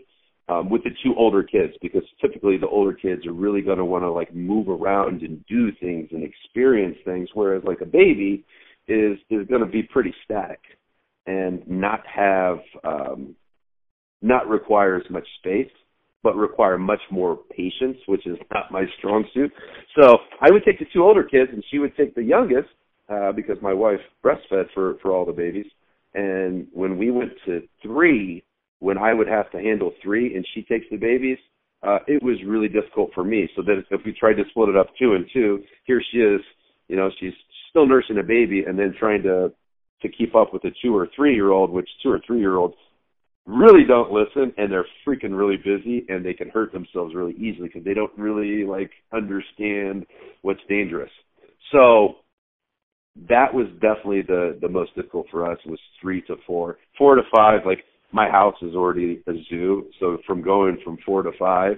[0.50, 3.84] um, with the two older kids because typically the older kids are really going to
[3.84, 8.44] want to like move around and do things and experience things, whereas like a baby
[8.88, 10.60] is is going to be pretty static
[11.26, 13.36] and not have um,
[14.22, 15.70] not require as much space,
[16.22, 19.52] but require much more patience, which is not my strong suit.
[20.00, 22.68] So I would take the two older kids, and she would take the youngest
[23.08, 25.66] uh, because my wife breastfed for for all the babies.
[26.14, 28.42] And when we went to three,
[28.80, 31.38] when I would have to handle three and she takes the babies,
[31.82, 33.48] uh, it was really difficult for me.
[33.56, 36.40] So that if we tried to split it up two and two, here she is,
[36.88, 37.32] you know, she's
[37.70, 39.52] still nursing a baby and then trying to
[40.02, 42.56] to keep up with a two or three year old, which two or three year
[42.56, 42.74] olds
[43.46, 47.68] really don't listen and they're freaking really busy and they can hurt themselves really easily
[47.68, 50.06] because they don't really like understand
[50.42, 51.10] what's dangerous.
[51.72, 52.16] So
[53.28, 57.22] that was definitely the the most difficult for us was three to four, four to
[57.34, 57.60] five.
[57.66, 61.76] Like my house is already a zoo, so from going from four to five,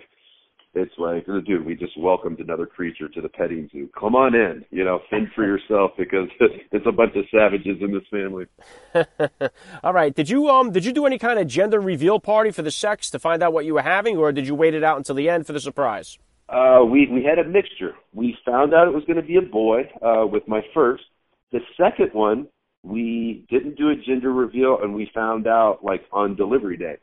[0.74, 3.90] it's like, dude, we just welcomed another creature to the petting zoo.
[3.98, 6.28] Come on in, you know, fend for yourself because
[6.72, 8.46] it's a bunch of savages in this family.
[9.84, 12.62] All right, did you um did you do any kind of gender reveal party for
[12.62, 14.96] the sex to find out what you were having, or did you wait it out
[14.96, 16.18] until the end for the surprise?
[16.48, 17.94] Uh, we we had a mixture.
[18.14, 21.04] We found out it was going to be a boy uh, with my first.
[21.50, 22.48] The second one,
[22.82, 26.96] we didn't do a gender reveal and we found out like on delivery day.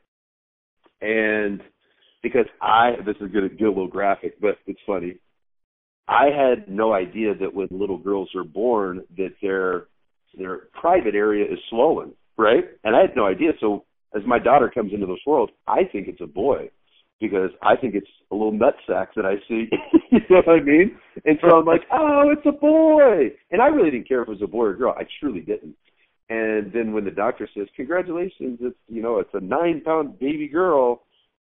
[1.02, 1.62] And
[2.22, 5.16] because I this is gonna get a little graphic, but it's funny.
[6.08, 9.86] I had no idea that when little girls are born that their
[10.38, 12.66] their private area is swollen, right?
[12.84, 13.52] And I had no idea.
[13.60, 16.70] So as my daughter comes into this world, I think it's a boy
[17.20, 19.70] because I think it's a little nut sack that I see.
[20.12, 20.98] you know what I mean?
[21.26, 23.32] And so I'm like, oh, it's a boy.
[23.52, 24.96] And I really didn't care if it was a boy or a girl.
[24.98, 25.76] I truly didn't.
[26.30, 30.48] And then when the doctor says, congratulations, it's, you know, it's a nine pound baby
[30.48, 31.04] girl.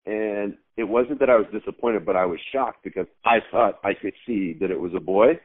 [0.06, 3.92] And it wasn't that I was disappointed, but I was shocked because I thought I
[3.92, 5.38] could see that it was a boy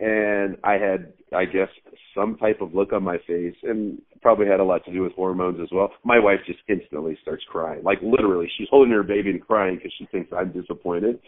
[0.00, 1.68] and I had, I guess,
[2.14, 5.12] some type of look on my face, and probably had a lot to do with
[5.12, 5.90] hormones as well.
[6.04, 9.92] My wife just instantly starts crying, like literally, she's holding her baby and crying because
[9.98, 11.18] she thinks I'm disappointed.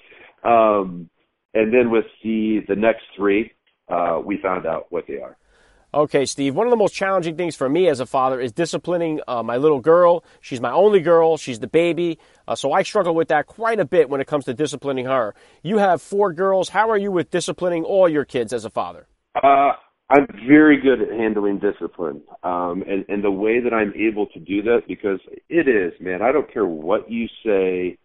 [0.44, 1.08] Um,
[1.54, 3.52] and then with the the next three,
[3.88, 5.36] uh, we found out what they are.
[5.92, 6.54] Okay, Steve.
[6.54, 9.56] One of the most challenging things for me as a father is disciplining uh, my
[9.56, 10.22] little girl.
[10.40, 11.36] She's my only girl.
[11.36, 12.18] She's the baby.
[12.46, 15.34] Uh, so I struggle with that quite a bit when it comes to disciplining her.
[15.62, 16.68] You have four girls.
[16.68, 19.08] How are you with disciplining all your kids as a father?
[19.34, 19.72] Uh,
[20.10, 22.22] I'm very good at handling discipline.
[22.44, 26.22] Um, and, and the way that I'm able to do that, because it is, man,
[26.22, 27.98] I don't care what you say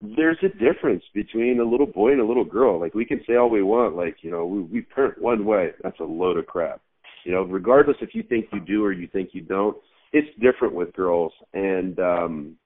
[0.00, 2.80] there's a difference between a little boy and a little girl.
[2.80, 5.70] Like we can say all we want, like you know, we we parent one way.
[5.82, 6.80] That's a load of crap.
[7.24, 9.76] You know, regardless if you think you do or you think you don't,
[10.12, 11.32] it's different with girls.
[11.52, 12.56] And um,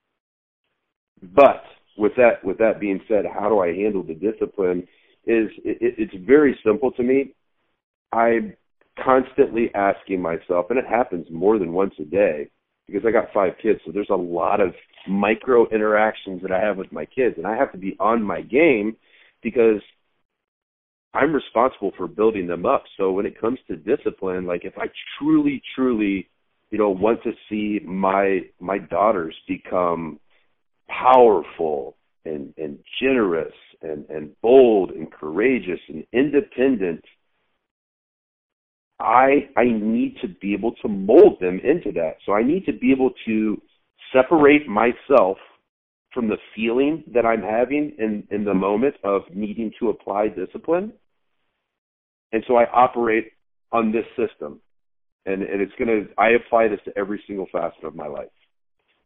[1.21, 1.63] but
[1.97, 4.87] with that with that being said, how do I handle the discipline?
[5.25, 7.33] Is it, it's very simple to me.
[8.13, 8.55] I'm
[9.03, 12.49] constantly asking myself, and it happens more than once a day
[12.87, 14.73] because I got five kids, so there's a lot of
[15.07, 18.41] micro interactions that I have with my kids, and I have to be on my
[18.41, 18.95] game
[19.41, 19.81] because
[21.13, 22.83] I'm responsible for building them up.
[22.97, 26.27] So when it comes to discipline, like if I truly, truly,
[26.71, 30.19] you know, want to see my my daughters become
[30.89, 31.95] powerful
[32.25, 37.03] and and generous and and bold and courageous and independent
[38.99, 42.17] I I need to be able to mold them into that.
[42.25, 43.61] So I need to be able to
[44.13, 45.37] separate myself
[46.13, 50.93] from the feeling that I'm having in, in the moment of needing to apply discipline.
[52.31, 53.33] And so I operate
[53.73, 54.61] on this system.
[55.25, 58.29] And, and it's going to, I apply this to every single facet of my life.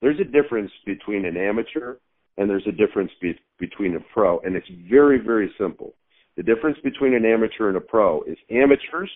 [0.02, 1.96] There's a difference between an amateur
[2.38, 4.40] and there's a difference be, between a pro.
[4.42, 5.96] And it's very, very simple.
[6.38, 9.12] The difference between an amateur and a pro is amateurs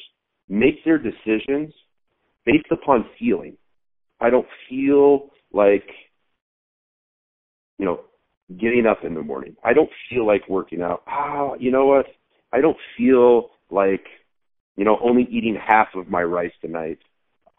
[0.50, 1.74] make their decisions
[2.46, 3.58] based upon feeling.
[4.20, 5.88] I don't feel like,
[7.78, 8.02] you know,
[8.60, 9.56] getting up in the morning.
[9.64, 11.04] I don't feel like working out.
[11.08, 12.06] Ah, you know what?
[12.52, 14.06] I don't feel like,
[14.76, 17.00] you know, only eating half of my rice tonight.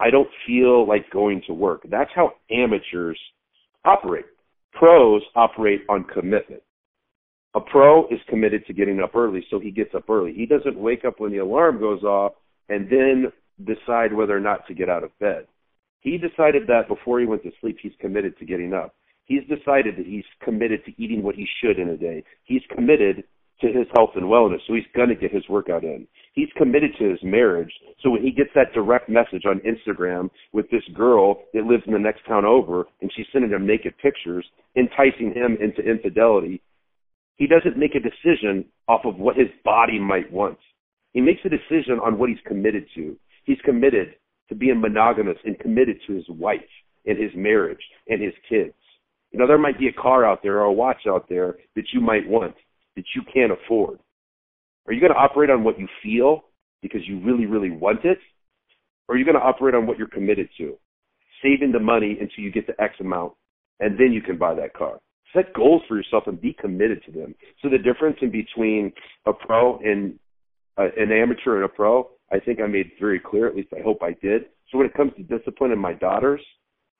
[0.01, 1.83] I don't feel like going to work.
[1.89, 3.19] That's how amateurs
[3.85, 4.27] operate.
[4.73, 6.63] Pros operate on commitment.
[7.55, 10.33] A pro is committed to getting up early, so he gets up early.
[10.33, 12.33] He doesn't wake up when the alarm goes off
[12.69, 13.33] and then
[13.65, 15.47] decide whether or not to get out of bed.
[16.01, 18.95] He decided that before he went to sleep, he's committed to getting up.
[19.25, 22.25] He's decided that he's committed to eating what he should in a day.
[22.45, 23.25] He's committed
[23.61, 26.07] to his health and wellness, so he's going to get his workout in.
[26.35, 27.73] He's committed to his marriage,
[28.03, 31.93] so when he gets that direct message on Instagram with this girl that lives in
[31.93, 34.45] the next town over, and she's sending him naked pictures,
[34.77, 36.61] enticing him into infidelity,
[37.37, 40.59] he doesn't make a decision off of what his body might want.
[41.15, 43.17] He makes a decision on what he's committed to.
[43.45, 44.17] He's committed
[44.49, 46.61] to being monogamous and committed to his wife
[47.07, 48.75] and his marriage and his kids.
[49.31, 51.87] You know, there might be a car out there or a watch out there that
[51.93, 52.55] you might want
[52.97, 53.99] that you can't afford.
[54.87, 56.45] Are you going to operate on what you feel
[56.83, 58.19] because you really, really want it?
[59.09, 60.77] Or are you going to operate on what you're committed to?
[61.43, 63.33] Saving the money until you get to X amount,
[63.81, 64.99] and then you can buy that car.
[65.35, 67.35] Set goals for yourself and be committed to them.
[67.61, 68.93] So the difference in between
[69.27, 70.19] a pro and
[70.79, 73.83] uh, an amateur and a pro, I think I made very clear, at least I
[73.83, 74.47] hope I did.
[74.71, 76.41] So when it comes to discipline in my daughters,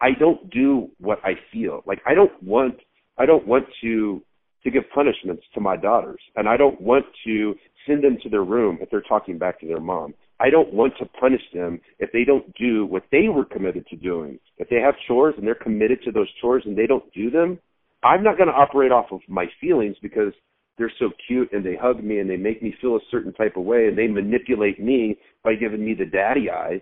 [0.01, 1.83] I don't do what I feel.
[1.87, 2.77] Like I don't want
[3.19, 4.23] I don't want to
[4.65, 7.55] to give punishments to my daughters and I don't want to
[7.87, 10.15] send them to their room if they're talking back to their mom.
[10.41, 13.97] I don't want to punish them if they don't do what they were committed to
[13.97, 14.39] doing.
[14.59, 17.59] If they have chores and they're committed to those chores and they don't do them,
[18.03, 20.33] I'm not going to operate off of my feelings because
[20.77, 23.57] they're so cute and they hug me and they make me feel a certain type
[23.57, 26.81] of way and they manipulate me by giving me the daddy eyes.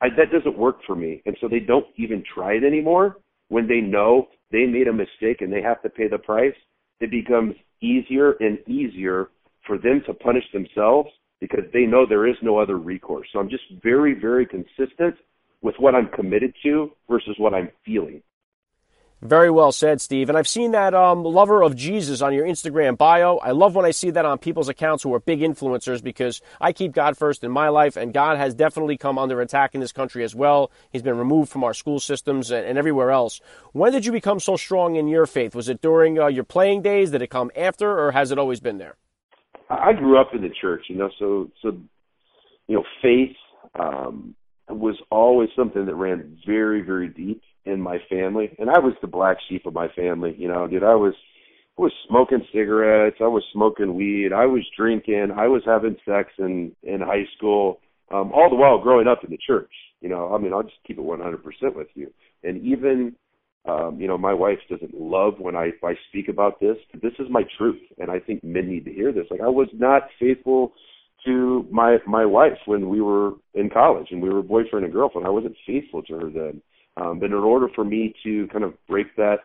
[0.00, 1.22] I, that doesn't work for me.
[1.26, 3.16] And so they don't even try it anymore
[3.48, 6.54] when they know they made a mistake and they have to pay the price.
[7.00, 9.28] It becomes easier and easier
[9.66, 13.26] for them to punish themselves because they know there is no other recourse.
[13.32, 15.16] So I'm just very, very consistent
[15.62, 18.22] with what I'm committed to versus what I'm feeling.
[19.22, 20.28] Very well said, Steve.
[20.28, 23.38] And I've seen that um, lover of Jesus on your Instagram bio.
[23.38, 26.72] I love when I see that on people's accounts who are big influencers because I
[26.72, 29.92] keep God first in my life, and God has definitely come under attack in this
[29.92, 30.70] country as well.
[30.90, 33.40] He's been removed from our school systems and, and everywhere else.
[33.72, 35.54] When did you become so strong in your faith?
[35.54, 37.10] Was it during uh, your playing days?
[37.10, 38.96] Did it come after, or has it always been there?
[39.70, 41.78] I grew up in the church, you know, so so
[42.66, 43.36] you know, faith
[43.78, 44.34] um,
[44.68, 49.06] was always something that ran very, very deep in my family, and I was the
[49.06, 50.34] black sheep of my family.
[50.38, 51.14] You know, dude, I was
[51.78, 56.30] I was smoking cigarettes, I was smoking weed, I was drinking, I was having sex
[56.38, 57.80] in in high school,
[58.12, 59.72] um, all the while growing up in the church.
[60.00, 61.42] You know, I mean, I'll just keep it 100%
[61.74, 62.12] with you.
[62.42, 63.16] And even,
[63.66, 66.76] um, you know, my wife doesn't love when I I speak about this.
[66.92, 69.26] But this is my truth, and I think men need to hear this.
[69.30, 70.74] Like, I was not faithful
[71.24, 75.26] to my my wife when we were in college and we were boyfriend and girlfriend.
[75.26, 76.60] I wasn't faithful to her then.
[76.96, 79.38] Um, but in order for me to kind of break that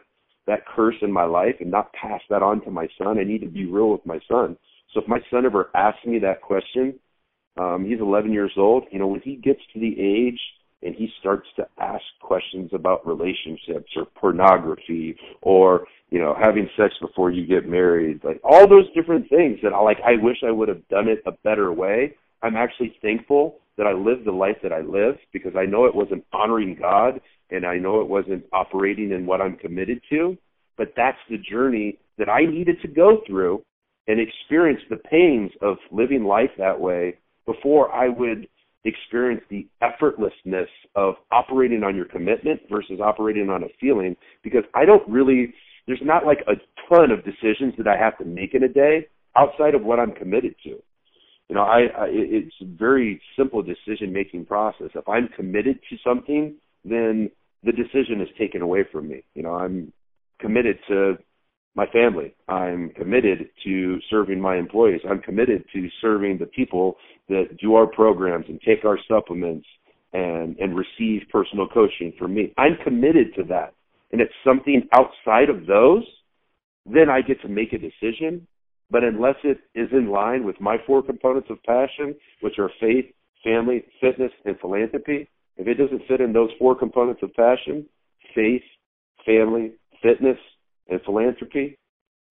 [0.47, 3.41] that curse in my life and not pass that on to my son, I need
[3.41, 4.58] to be real with my son.
[4.93, 7.00] So if my son ever asks me that question,
[7.58, 8.86] um, he's 11 years old.
[8.91, 10.39] You know, when he gets to the age
[10.82, 16.93] and he starts to ask questions about relationships or pornography or you know having sex
[17.02, 20.52] before you get married like all those different things that I like I wish I
[20.52, 24.58] would have done it a better way I'm actually thankful that I lived the life
[24.64, 27.20] that I lived because I know it wasn't honoring God
[27.52, 30.38] and I know it wasn't operating in what I'm committed to
[30.80, 33.62] but that's the journey that I needed to go through
[34.08, 38.47] and experience the pains of living life that way before I would
[38.86, 44.86] experience the effortlessness of operating on your commitment versus operating on a feeling because I
[44.86, 45.54] don't really
[45.86, 46.54] there's not like a
[46.88, 50.12] ton of decisions that I have to make in a day outside of what I'm
[50.14, 50.70] committed to.
[50.70, 54.89] You know, I, I it's a very simple decision making process.
[54.95, 57.32] If I'm committed to something, then
[57.64, 59.24] the decision is taken away from me.
[59.36, 59.91] You know, I'm
[60.39, 61.18] committed to
[61.76, 62.34] my family.
[62.47, 65.01] I'm committed to serving my employees.
[65.10, 66.95] I'm committed to serving the people
[67.28, 69.68] that do our programs and take our supplements
[70.12, 72.53] and and receive personal coaching from me.
[72.57, 73.74] I'm committed to that.
[74.12, 76.03] And it's something outside of those,
[76.86, 78.47] then I get to make a decision.
[78.91, 83.05] But unless it is in line with my four components of passion, which are faith,
[83.43, 85.30] family, fitness, and philanthropy,
[85.60, 87.86] if it doesn't fit in those four components of passion,
[88.34, 88.64] faith,
[89.26, 90.38] family, fitness,
[90.88, 91.78] and philanthropy,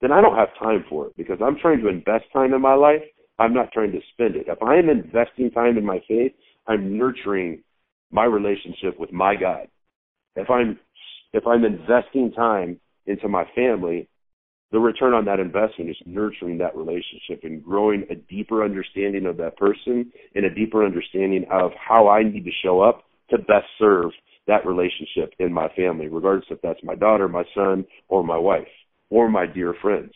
[0.01, 2.74] then I don't have time for it because I'm trying to invest time in my
[2.74, 3.03] life.
[3.39, 4.47] I'm not trying to spend it.
[4.49, 6.33] If I am investing time in my faith,
[6.66, 7.62] I'm nurturing
[8.11, 9.68] my relationship with my God.
[10.35, 10.79] If I'm
[11.35, 14.09] if I'm investing time into my family,
[14.72, 19.37] the return on that investment is nurturing that relationship and growing a deeper understanding of
[19.37, 23.66] that person and a deeper understanding of how I need to show up to best
[23.79, 24.11] serve
[24.47, 28.68] that relationship in my family, regardless if that's my daughter, my son, or my wife,
[29.11, 30.12] or my dear friends.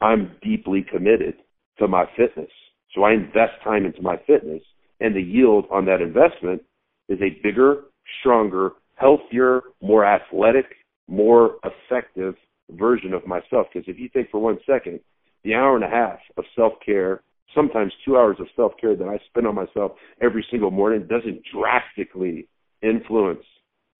[0.00, 1.34] I'm deeply committed
[1.78, 2.50] to my fitness.
[2.94, 4.62] So I invest time into my fitness,
[5.00, 6.62] and the yield on that investment
[7.08, 7.82] is a bigger,
[8.20, 10.66] stronger, healthier, more athletic,
[11.08, 12.34] more effective
[12.70, 13.66] version of myself.
[13.72, 15.00] Because if you think for one second,
[15.42, 17.22] the hour and a half of self care,
[17.54, 21.42] sometimes two hours of self care that I spend on myself every single morning doesn't
[21.52, 22.48] drastically
[22.82, 23.44] influence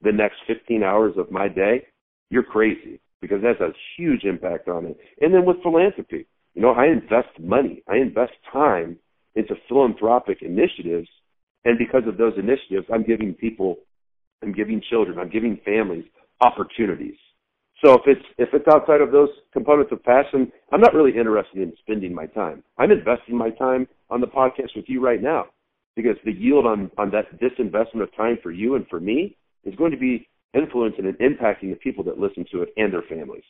[0.03, 1.87] the next 15 hours of my day,
[2.31, 4.99] you're crazy because that's a huge impact on it.
[5.21, 8.99] And then with philanthropy, you know, I invest money, I invest time
[9.35, 11.09] into philanthropic initiatives.
[11.65, 13.77] And because of those initiatives, I'm giving people,
[14.43, 16.05] I'm giving children, I'm giving families
[16.41, 17.17] opportunities.
[17.85, 21.61] So if it's if it's outside of those components of passion, I'm not really interested
[21.61, 22.63] in spending my time.
[22.79, 25.47] I'm investing my time on the podcast with you right now
[25.95, 29.75] because the yield on, on that disinvestment of time for you and for me is
[29.75, 33.45] going to be influencing and impacting the people that listen to it and their families.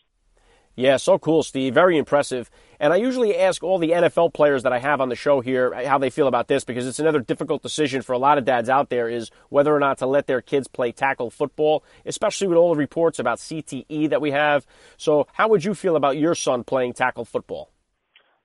[0.77, 1.75] Yeah, so cool, Steve.
[1.75, 2.51] Very impressive.
[2.81, 5.73] And I usually ask all the NFL players that I have on the show here
[5.87, 8.69] how they feel about this because it's another difficult decision for a lot of dads
[8.69, 12.59] out there is whether or not to let their kids play tackle football, especially with
[12.59, 14.67] all the reports about CTE that we have.
[14.97, 17.71] So, how would you feel about your son playing tackle football?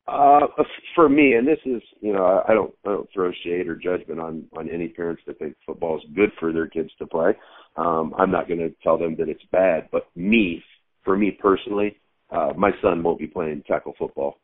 [0.08, 0.48] Uh,
[0.96, 4.20] for me, and this is, you know, I don't, I don't throw shade or judgment
[4.20, 7.36] on on any parents that think football is good for their kids to play.
[7.76, 10.64] Um, I'm not going to tell them that it's bad, but me,
[11.04, 11.98] for me personally,
[12.32, 14.38] uh, my son won't be playing tackle football.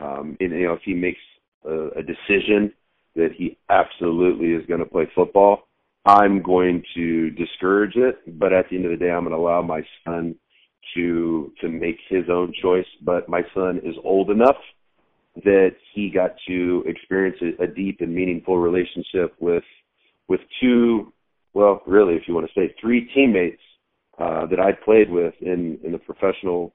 [0.00, 1.20] Um, and you know, if he makes
[1.64, 2.72] a, a decision
[3.14, 5.68] that he absolutely is going to play football,
[6.04, 8.38] I'm going to discourage it.
[8.38, 10.34] But at the end of the day, I'm going to allow my son
[10.94, 12.86] to to make his own choice.
[13.02, 14.56] But my son is old enough
[15.44, 19.64] that he got to experience a, a deep and meaningful relationship with
[20.28, 21.12] with two,
[21.52, 23.60] well, really, if you want to say, three teammates
[24.18, 26.74] uh, that I played with in in the professional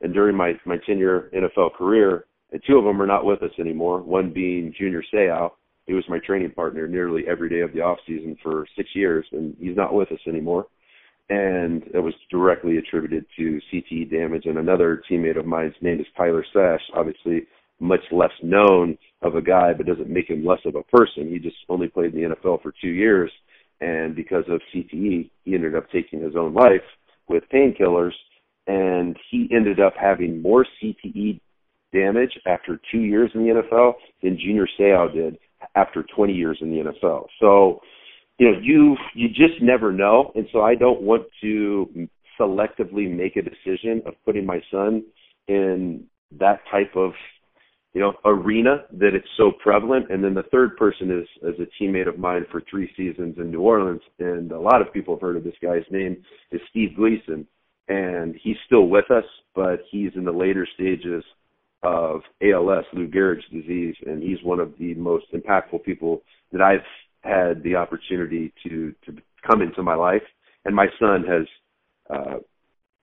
[0.00, 2.24] and during my my ten year NFL career.
[2.52, 4.00] And two of them are not with us anymore.
[4.00, 5.50] One being Junior Seau.
[5.86, 9.26] He was my training partner nearly every day of the off season for six years,
[9.32, 10.66] and he's not with us anymore.
[11.28, 14.46] And it was directly attributed to CTE damage.
[14.46, 17.46] And another teammate of mine's name is Tyler Sash, obviously
[17.80, 21.28] much less known of a guy, but doesn't make him less of a person.
[21.28, 23.30] He just only played in the NFL for two years,
[23.80, 26.82] and because of CTE, he ended up taking his own life
[27.28, 28.12] with painkillers,
[29.00, 31.40] and he ended up having more CTE
[31.92, 35.38] damage after two years in the NFL than Junior Seau did
[35.74, 37.26] after 20 years in the NFL.
[37.40, 37.80] So,
[38.38, 43.36] you know, you you just never know, and so I don't want to selectively make
[43.36, 45.04] a decision of putting my son
[45.48, 46.04] in
[46.38, 47.12] that type of
[47.92, 50.10] you know arena that it's so prevalent.
[50.10, 53.50] And then the third person is is a teammate of mine for three seasons in
[53.50, 56.96] New Orleans, and a lot of people have heard of this guy's name is Steve
[56.96, 57.46] Gleason,
[57.90, 59.24] and he's still with us,
[59.54, 61.24] but he's in the later stages
[61.82, 66.22] of ALS, Lou Gehrig's disease, and he's one of the most impactful people
[66.52, 66.86] that I've
[67.22, 69.16] had the opportunity to to
[69.48, 70.22] come into my life.
[70.64, 71.46] And my son has
[72.14, 72.36] uh,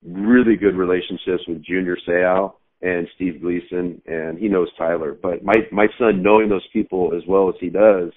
[0.06, 5.18] really good relationships with Junior Seau and Steve Gleason, and he knows Tyler.
[5.22, 8.12] But my my son, knowing those people as well as he does,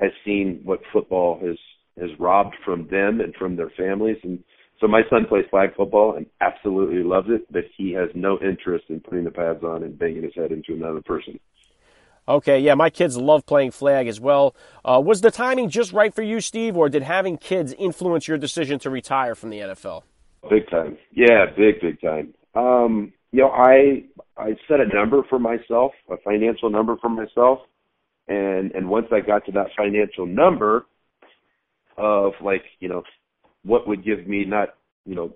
[0.00, 1.56] has seen what football has
[2.00, 4.18] has robbed from them and from their families.
[4.24, 4.42] And
[4.80, 8.84] so my son plays flag football and absolutely loves it, but he has no interest
[8.88, 11.38] in putting the pads on and banging his head into another person.
[12.28, 14.54] Okay, yeah, my kids love playing flag as well.
[14.84, 18.36] Uh, was the timing just right for you, Steve, or did having kids influence your
[18.36, 20.02] decision to retire from the NFL?
[20.50, 20.98] Big time.
[21.10, 22.34] Yeah, big, big time.
[22.54, 24.04] Um, you know, I
[24.36, 27.60] I set a number for myself, a financial number for myself,
[28.28, 30.86] and and once I got to that financial number
[31.96, 33.02] of like, you know,
[33.68, 34.70] what would give me not,
[35.04, 35.34] you know,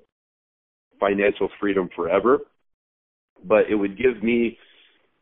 [0.99, 2.39] financial freedom forever,
[3.45, 4.59] but it would give me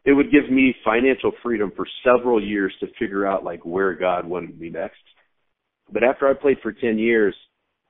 [0.05, 4.27] it would give me financial freedom for several years to figure out like where God
[4.27, 4.97] wanted me next.
[5.93, 7.35] But after I played for 10 years,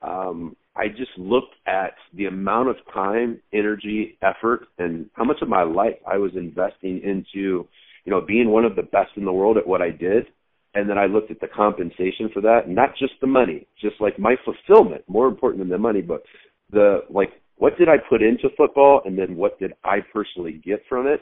[0.01, 5.47] um, I just looked at the amount of time, energy, effort, and how much of
[5.47, 7.67] my life I was investing into,
[8.03, 10.25] you know, being one of the best in the world at what I did.
[10.73, 14.17] And then I looked at the compensation for that, not just the money, just like
[14.17, 16.23] my fulfillment, more important than the money, but
[16.71, 20.81] the like, what did I put into football, and then what did I personally get
[20.87, 21.21] from it?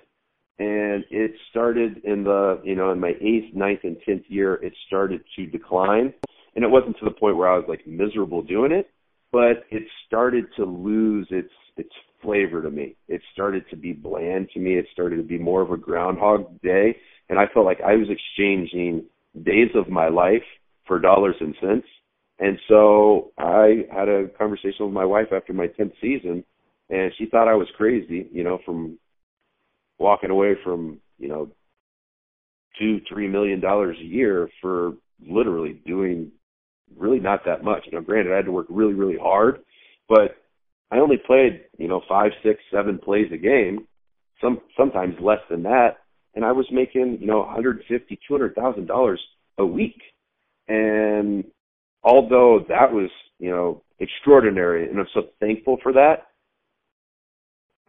[0.59, 4.55] and it started in the you know in my eighth, ninth, and tenth year.
[4.55, 6.13] It started to decline,
[6.55, 8.89] and it wasn't to the point where I was like miserable doing it,
[9.31, 11.89] but it started to lose its its
[12.21, 12.95] flavor to me.
[13.07, 14.73] It started to be bland to me.
[14.73, 16.97] It started to be more of a groundhog day,
[17.29, 19.05] and I felt like I was exchanging
[19.43, 20.43] days of my life
[20.87, 21.87] for dollars and cents.
[22.39, 26.43] And so I had a conversation with my wife after my 10th season,
[26.89, 28.97] and she thought I was crazy, you know, from
[29.99, 31.49] walking away from you know
[32.79, 34.93] two three million dollars a year for
[35.27, 36.31] literally doing
[36.97, 37.83] really not that much.
[37.85, 39.59] You know, granted I had to work really really hard,
[40.07, 40.37] but
[40.89, 43.87] I only played you know five six seven plays a game,
[44.41, 45.97] some sometimes less than that,
[46.39, 49.19] and I was making you know one hundred fifty two hundred thousand dollars
[49.57, 50.01] a week,
[50.69, 51.43] and
[52.01, 53.09] although that was
[53.39, 56.27] you know extraordinary, and I'm so thankful for that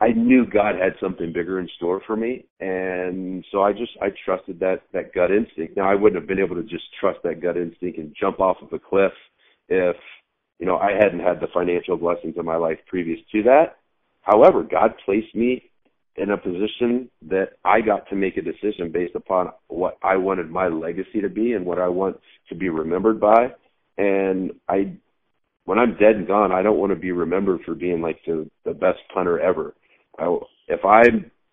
[0.00, 4.08] I knew God had something bigger in store for me, and so I just I
[4.24, 5.76] trusted that that gut instinct.
[5.76, 8.56] Now I wouldn't have been able to just trust that gut instinct and jump off
[8.62, 9.12] of a cliff
[9.68, 9.94] if
[10.58, 13.76] you know I hadn't had the financial blessings of my life previous to that.
[14.22, 15.69] However, God placed me
[16.16, 20.50] in a position that I got to make a decision based upon what I wanted
[20.50, 23.52] my legacy to be and what I want to be remembered by.
[23.96, 24.94] And I,
[25.64, 28.48] when I'm dead and gone, I don't want to be remembered for being like the
[28.64, 29.74] the best punter ever.
[30.18, 30.36] I,
[30.68, 31.02] if I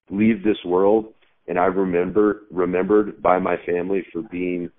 [0.10, 1.14] leave this world
[1.48, 4.70] and I remember remembered by my family for being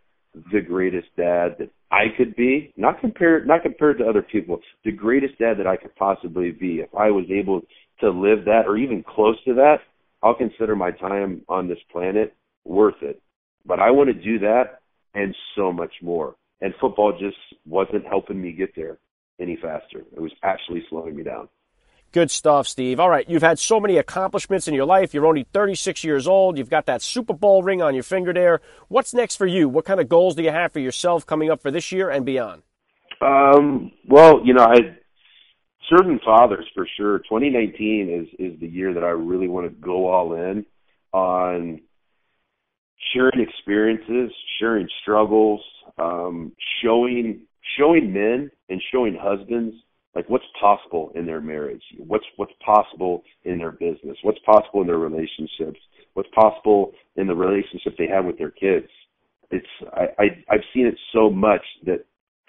[0.52, 4.92] the greatest dad that I could be, not compared not compared to other people, the
[4.92, 6.80] greatest dad that I could possibly be.
[6.80, 7.62] If I was able
[8.00, 9.78] to live that or even close to that,
[10.22, 12.34] I'll consider my time on this planet
[12.64, 13.20] worth it.
[13.66, 14.80] But I want to do that
[15.14, 16.36] and so much more.
[16.60, 17.36] And football just
[17.66, 18.98] wasn't helping me get there
[19.40, 20.04] any faster.
[20.12, 21.48] It was actually slowing me down.
[22.10, 22.98] Good stuff, Steve.
[22.98, 25.12] All right, you've had so many accomplishments in your life.
[25.12, 26.56] You're only 36 years old.
[26.56, 28.62] You've got that Super Bowl ring on your finger there.
[28.88, 29.68] What's next for you?
[29.68, 32.24] What kind of goals do you have for yourself coming up for this year and
[32.24, 32.62] beyond?
[33.20, 34.96] Um, well, you know, I
[35.88, 37.18] certain fathers for sure.
[37.20, 40.64] 2019 is is the year that I really want to go all in
[41.12, 41.80] on
[43.12, 45.60] sharing experiences, sharing struggles,
[45.98, 47.42] um, showing
[47.78, 49.74] showing men and showing husbands
[50.14, 51.82] like what's possible in their marriage?
[51.98, 54.16] What's what's possible in their business?
[54.22, 55.80] What's possible in their relationships?
[56.14, 58.88] What's possible in the relationship they have with their kids?
[59.50, 62.04] It's i, I i've seen it so much that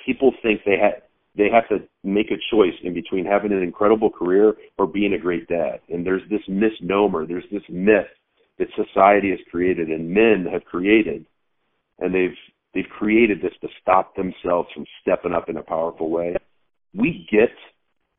[0.06, 1.04] people think they have
[1.40, 5.18] they have to make a choice in between having an incredible career or being a
[5.18, 5.80] great dad.
[5.88, 8.12] And there's this misnomer there's this myth
[8.58, 11.26] that society has created and men have created.
[12.00, 12.36] And they've
[12.74, 16.36] they've created this to stop themselves from stepping up in a powerful way.
[16.94, 17.56] We get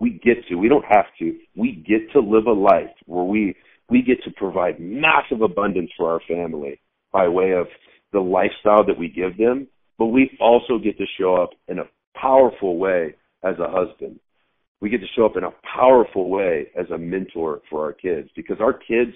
[0.01, 3.55] we get to we don't have to we get to live a life where we
[3.91, 6.81] we get to provide massive abundance for our family
[7.13, 7.67] by way of
[8.13, 9.67] the lifestyle that we give them
[9.99, 11.85] but we also get to show up in a
[12.21, 14.19] powerful way as a husband
[14.81, 18.31] we get to show up in a powerful way as a mentor for our kids
[18.35, 19.13] because our kids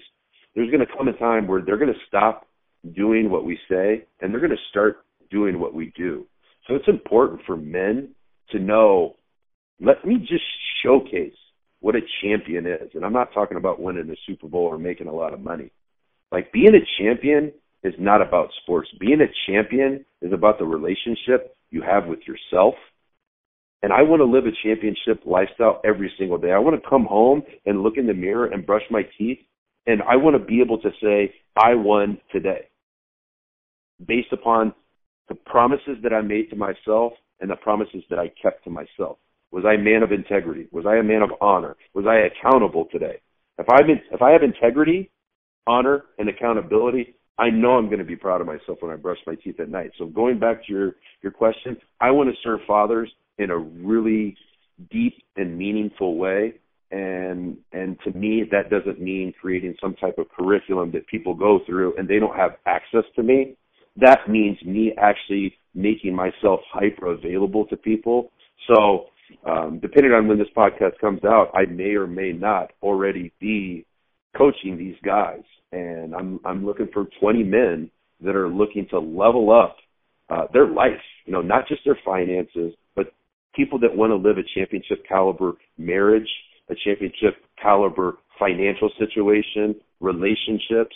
[0.55, 2.47] there's going to come a time where they're going to stop
[2.95, 6.25] doing what we say and they're going to start doing what we do.
[6.67, 8.09] So it's important for men
[8.51, 9.17] to know,
[9.81, 10.43] let me just
[10.83, 11.33] showcase
[11.81, 12.89] what a champion is.
[12.93, 15.71] And I'm not talking about winning the Super Bowl or making a lot of money.
[16.31, 17.51] Like being a champion
[17.83, 18.89] is not about sports.
[18.99, 22.75] Being a champion is about the relationship you have with yourself.
[23.83, 26.51] And I want to live a championship lifestyle every single day.
[26.51, 29.39] I want to come home and look in the mirror and brush my teeth.
[29.85, 32.67] And I want to be able to say, I won today
[34.05, 34.73] based upon
[35.29, 39.17] the promises that I made to myself and the promises that I kept to myself.
[39.51, 40.67] Was I a man of integrity?
[40.71, 41.75] Was I a man of honor?
[41.93, 43.21] Was I accountable today?
[43.57, 43.79] If I
[44.11, 45.11] if I have integrity,
[45.65, 49.17] honor, and accountability, I know I'm going to be proud of myself when I brush
[49.25, 49.91] my teeth at night.
[49.97, 54.35] So going back to your your question, I want to serve fathers in a really
[54.89, 56.55] deep and meaningful way.
[56.91, 61.59] And and to me, that doesn't mean creating some type of curriculum that people go
[61.65, 63.57] through and they don't have access to me.
[63.97, 68.31] That means me actually making myself hyper available to people.
[68.67, 69.07] So
[69.45, 73.85] um, depending on when this podcast comes out, I may or may not already be
[74.37, 77.89] coaching these guys, and I'm I'm looking for 20 men
[78.21, 79.77] that are looking to level up
[80.29, 81.01] uh, their life.
[81.25, 83.13] You know, not just their finances, but
[83.55, 86.29] people that want to live a championship caliber marriage,
[86.69, 90.95] a championship caliber financial situation, relationships,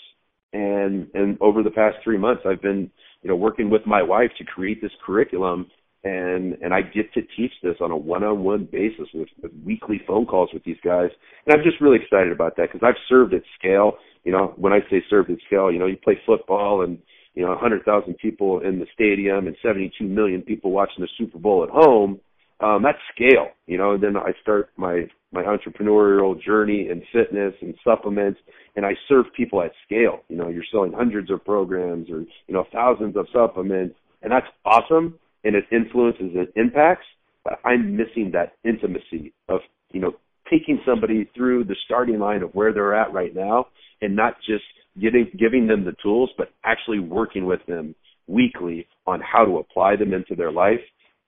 [0.53, 2.89] and and over the past three months, I've been
[3.21, 5.67] you know working with my wife to create this curriculum
[6.03, 10.25] and and I get to teach this on a one-on-one basis with, with weekly phone
[10.25, 11.09] calls with these guys,
[11.45, 13.93] and I'm just really excited about that because I've served at scale.
[14.23, 16.99] You know, when I say served at scale, you know, you play football and
[17.33, 21.63] you know 100,000 people in the stadium and 72 million people watching the Super Bowl
[21.63, 22.19] at home.
[22.61, 23.93] Um, that's scale, you know.
[23.93, 28.39] And then I start my my entrepreneurial journey in fitness and supplements,
[28.75, 30.21] and I serve people at scale.
[30.27, 34.47] You know, you're selling hundreds of programs or you know thousands of supplements, and that's
[34.65, 37.05] awesome and it influences and impacts,
[37.43, 40.13] but I'm missing that intimacy of, you know,
[40.49, 43.67] taking somebody through the starting line of where they're at right now
[44.01, 44.63] and not just
[44.99, 47.95] getting giving them the tools, but actually working with them
[48.27, 50.79] weekly on how to apply them into their life.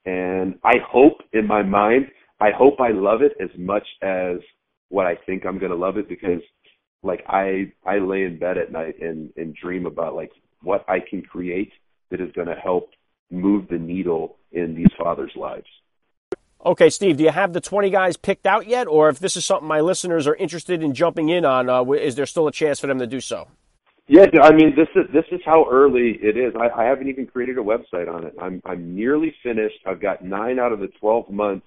[0.05, 2.07] And I hope in my mind,
[2.39, 4.37] I hope I love it as much as
[4.89, 6.41] what I think I'm gonna love it because
[7.03, 10.31] like I I lay in bed at night and and dream about like
[10.61, 11.71] what I can create
[12.09, 12.89] that is gonna help
[13.29, 15.67] move the needle in these fathers' lives.
[16.63, 18.87] Okay, Steve, do you have the 20 guys picked out yet?
[18.87, 22.15] Or if this is something my listeners are interested in jumping in on, uh, is
[22.15, 23.47] there still a chance for them to do so?
[24.11, 26.53] Yeah, I mean, this is this is how early it is.
[26.59, 28.35] I, I haven't even created a website on it.
[28.41, 29.77] I'm I'm nearly finished.
[29.85, 31.65] I've got nine out of the 12 months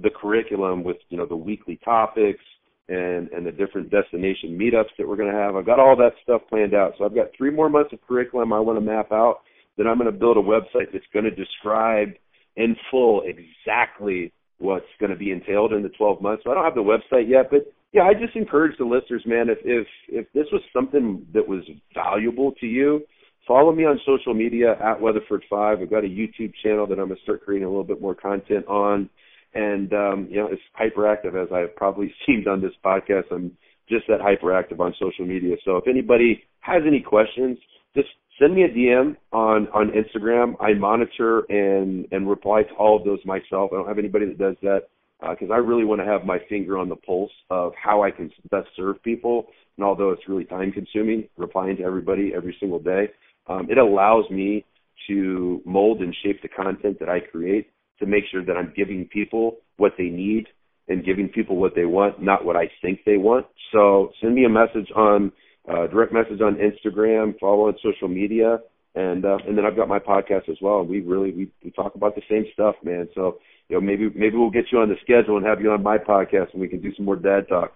[0.00, 2.44] the curriculum with you know the weekly topics
[2.88, 5.56] and and the different destination meetups that we're going to have.
[5.56, 6.92] I've got all that stuff planned out.
[6.96, 9.40] So I've got three more months of curriculum I want to map out
[9.80, 12.10] then I'm going to build a website that's going to describe
[12.56, 16.44] in full exactly what's going to be entailed in the 12 months.
[16.44, 19.48] So I don't have the website yet, but yeah, I just encourage the listeners, man,
[19.48, 21.62] if if if this was something that was
[21.92, 23.00] valuable to you,
[23.48, 25.80] follow me on social media at Weatherford Five.
[25.80, 28.66] I've got a YouTube channel that I'm gonna start creating a little bit more content
[28.68, 29.10] on,
[29.54, 33.24] and um, you know, it's hyperactive as I've probably seemed on this podcast.
[33.32, 33.56] I'm
[33.88, 35.56] just that hyperactive on social media.
[35.64, 37.58] So if anybody has any questions,
[37.96, 38.08] just
[38.40, 40.54] send me a DM on on Instagram.
[40.60, 43.70] I monitor and and reply to all of those myself.
[43.72, 44.82] I don't have anybody that does that
[45.20, 48.10] because uh, I really want to have my finger on the pulse of how I
[48.10, 49.46] can best serve people.
[49.76, 53.08] And although it's really time consuming, replying to everybody every single day,
[53.46, 54.64] um, it allows me
[55.08, 59.06] to mold and shape the content that I create to make sure that I'm giving
[59.06, 60.46] people what they need
[60.88, 63.46] and giving people what they want, not what I think they want.
[63.72, 65.32] So send me a message on
[65.68, 68.58] uh, direct message on Instagram, follow on social media,
[68.94, 70.84] and uh, and then I've got my podcast as well.
[70.84, 73.08] We really we, we talk about the same stuff, man.
[73.14, 73.38] So
[73.70, 75.96] you know maybe maybe we'll get you on the schedule and have you on my
[75.96, 77.72] podcast, and we can do some more dad talk.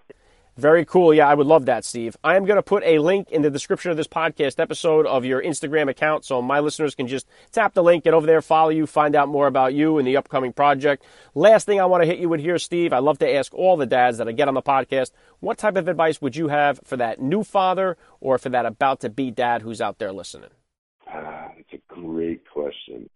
[0.57, 1.13] Very cool.
[1.13, 2.15] Yeah, I would love that, Steve.
[2.23, 5.25] I am going to put a link in the description of this podcast episode of
[5.25, 8.69] your Instagram account so my listeners can just tap the link, get over there, follow
[8.69, 11.03] you, find out more about you and the upcoming project.
[11.33, 13.75] Last thing I want to hit you with here, Steve, I love to ask all
[13.75, 16.79] the dads that I get on the podcast, what type of advice would you have
[16.85, 20.51] for that new father or for that about to be dad who's out there listening?
[21.05, 23.09] Ah, it's a great question.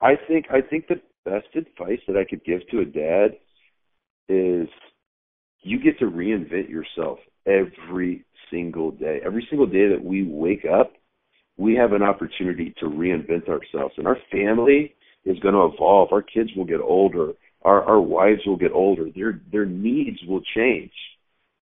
[0.00, 3.36] I think I think the best advice that I could give to a dad
[4.28, 4.68] is
[5.62, 9.20] you get to reinvent yourself every single day.
[9.24, 10.92] Every single day that we wake up,
[11.56, 13.94] we have an opportunity to reinvent ourselves.
[13.96, 16.12] And our family is going to evolve.
[16.12, 17.32] Our kids will get older.
[17.62, 19.06] Our our wives will get older.
[19.14, 20.92] Their their needs will change.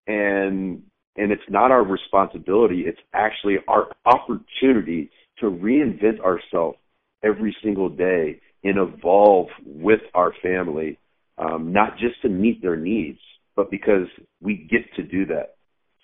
[0.07, 0.83] And
[1.17, 2.85] And it's not our responsibility.
[2.87, 5.11] It's actually our opportunity
[5.41, 6.79] to reinvent ourselves
[7.23, 10.99] every single day and evolve with our family,
[11.39, 13.19] um, not just to meet their needs,
[13.55, 14.07] but because
[14.41, 15.55] we get to do that.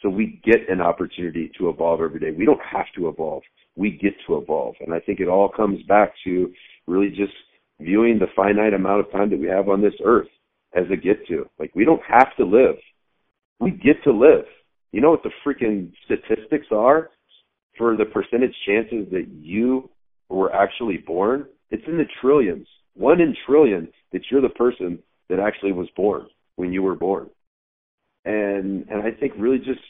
[0.00, 2.30] So we get an opportunity to evolve every day.
[2.36, 3.42] We don't have to evolve.
[3.76, 4.74] We get to evolve.
[4.80, 6.52] And I think it all comes back to
[6.86, 7.32] really just
[7.80, 10.28] viewing the finite amount of time that we have on this earth
[10.74, 11.48] as a get to.
[11.58, 12.76] Like we don't have to live.
[13.60, 14.44] We get to live.
[14.92, 17.10] You know what the freaking statistics are
[17.78, 19.88] for the percentage chances that you
[20.28, 21.46] were actually born?
[21.72, 22.68] It's in the trillions.
[22.94, 24.98] One in trillion that you're the person
[25.30, 27.30] that actually was born when you were born.
[28.24, 29.80] And and I think really just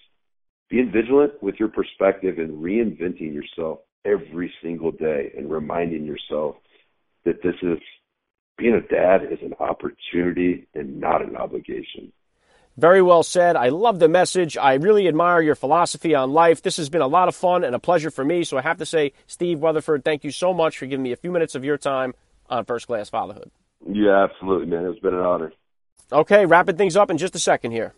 [0.70, 6.56] being vigilant with your perspective and reinventing yourself every single day and reminding yourself
[7.24, 7.78] that this is
[8.56, 12.12] being a dad is an opportunity and not an obligation.
[12.76, 13.54] Very well said.
[13.54, 14.56] I love the message.
[14.56, 16.62] I really admire your philosophy on life.
[16.62, 18.44] This has been a lot of fun and a pleasure for me.
[18.44, 21.16] So I have to say, Steve Weatherford, thank you so much for giving me a
[21.16, 22.14] few minutes of your time
[22.48, 23.50] on First Class Fatherhood.
[23.86, 24.86] Yeah, absolutely, man.
[24.86, 25.52] It's been an honor.
[26.10, 27.94] Okay, wrapping things up in just a second here.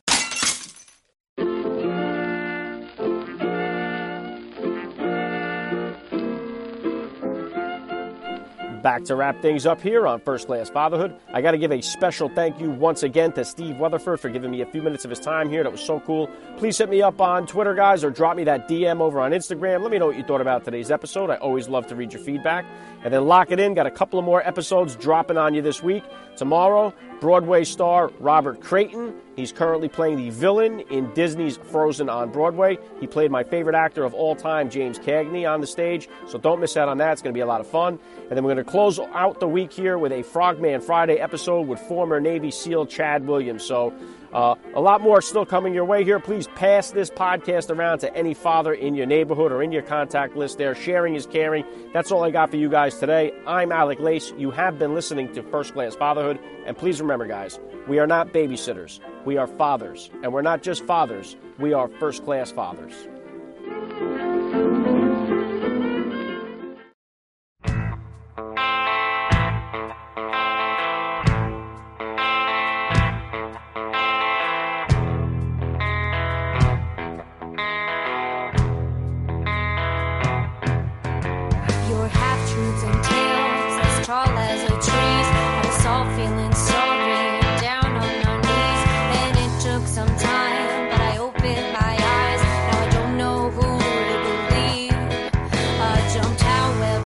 [8.85, 11.16] Back to wrap things up here on First Class Fatherhood.
[11.32, 14.51] I got to give a special thank you once again to Steve Weatherford for giving
[14.51, 15.62] me a few minutes of his time here.
[15.62, 16.28] That was so cool.
[16.59, 19.80] Please hit me up on Twitter, guys, or drop me that DM over on Instagram.
[19.80, 21.30] Let me know what you thought about today's episode.
[21.30, 22.66] I always love to read your feedback.
[23.03, 23.72] And then lock it in.
[23.72, 26.05] Got a couple of more episodes dropping on you this week.
[26.37, 29.15] Tomorrow, Broadway star Robert Creighton.
[29.37, 32.79] He's currently playing the villain in Disney's Frozen on Broadway.
[33.01, 36.09] He played my favorite actor of all time, James Cagney, on the stage.
[36.27, 37.12] So don't miss out on that.
[37.12, 37.99] It's going to be a lot of fun.
[38.29, 41.67] And then we're going to close out the week here with a Frogman Friday episode
[41.67, 43.65] with former Navy SEAL Chad Williams.
[43.65, 43.93] So
[44.35, 46.18] uh, a lot more still coming your way here.
[46.18, 50.37] Please pass this podcast around to any father in your neighborhood or in your contact
[50.37, 50.74] list there.
[50.74, 51.64] Sharing is caring.
[51.93, 53.32] That's all I got for you guys today.
[53.47, 54.32] I'm Alec Lace.
[54.37, 56.41] You have been listening to First Class Fatherhood.
[56.66, 58.99] And please remember, guys, we are not babysitters.
[59.24, 60.11] We are fathers.
[60.22, 62.93] And we're not just fathers, we are first class fathers.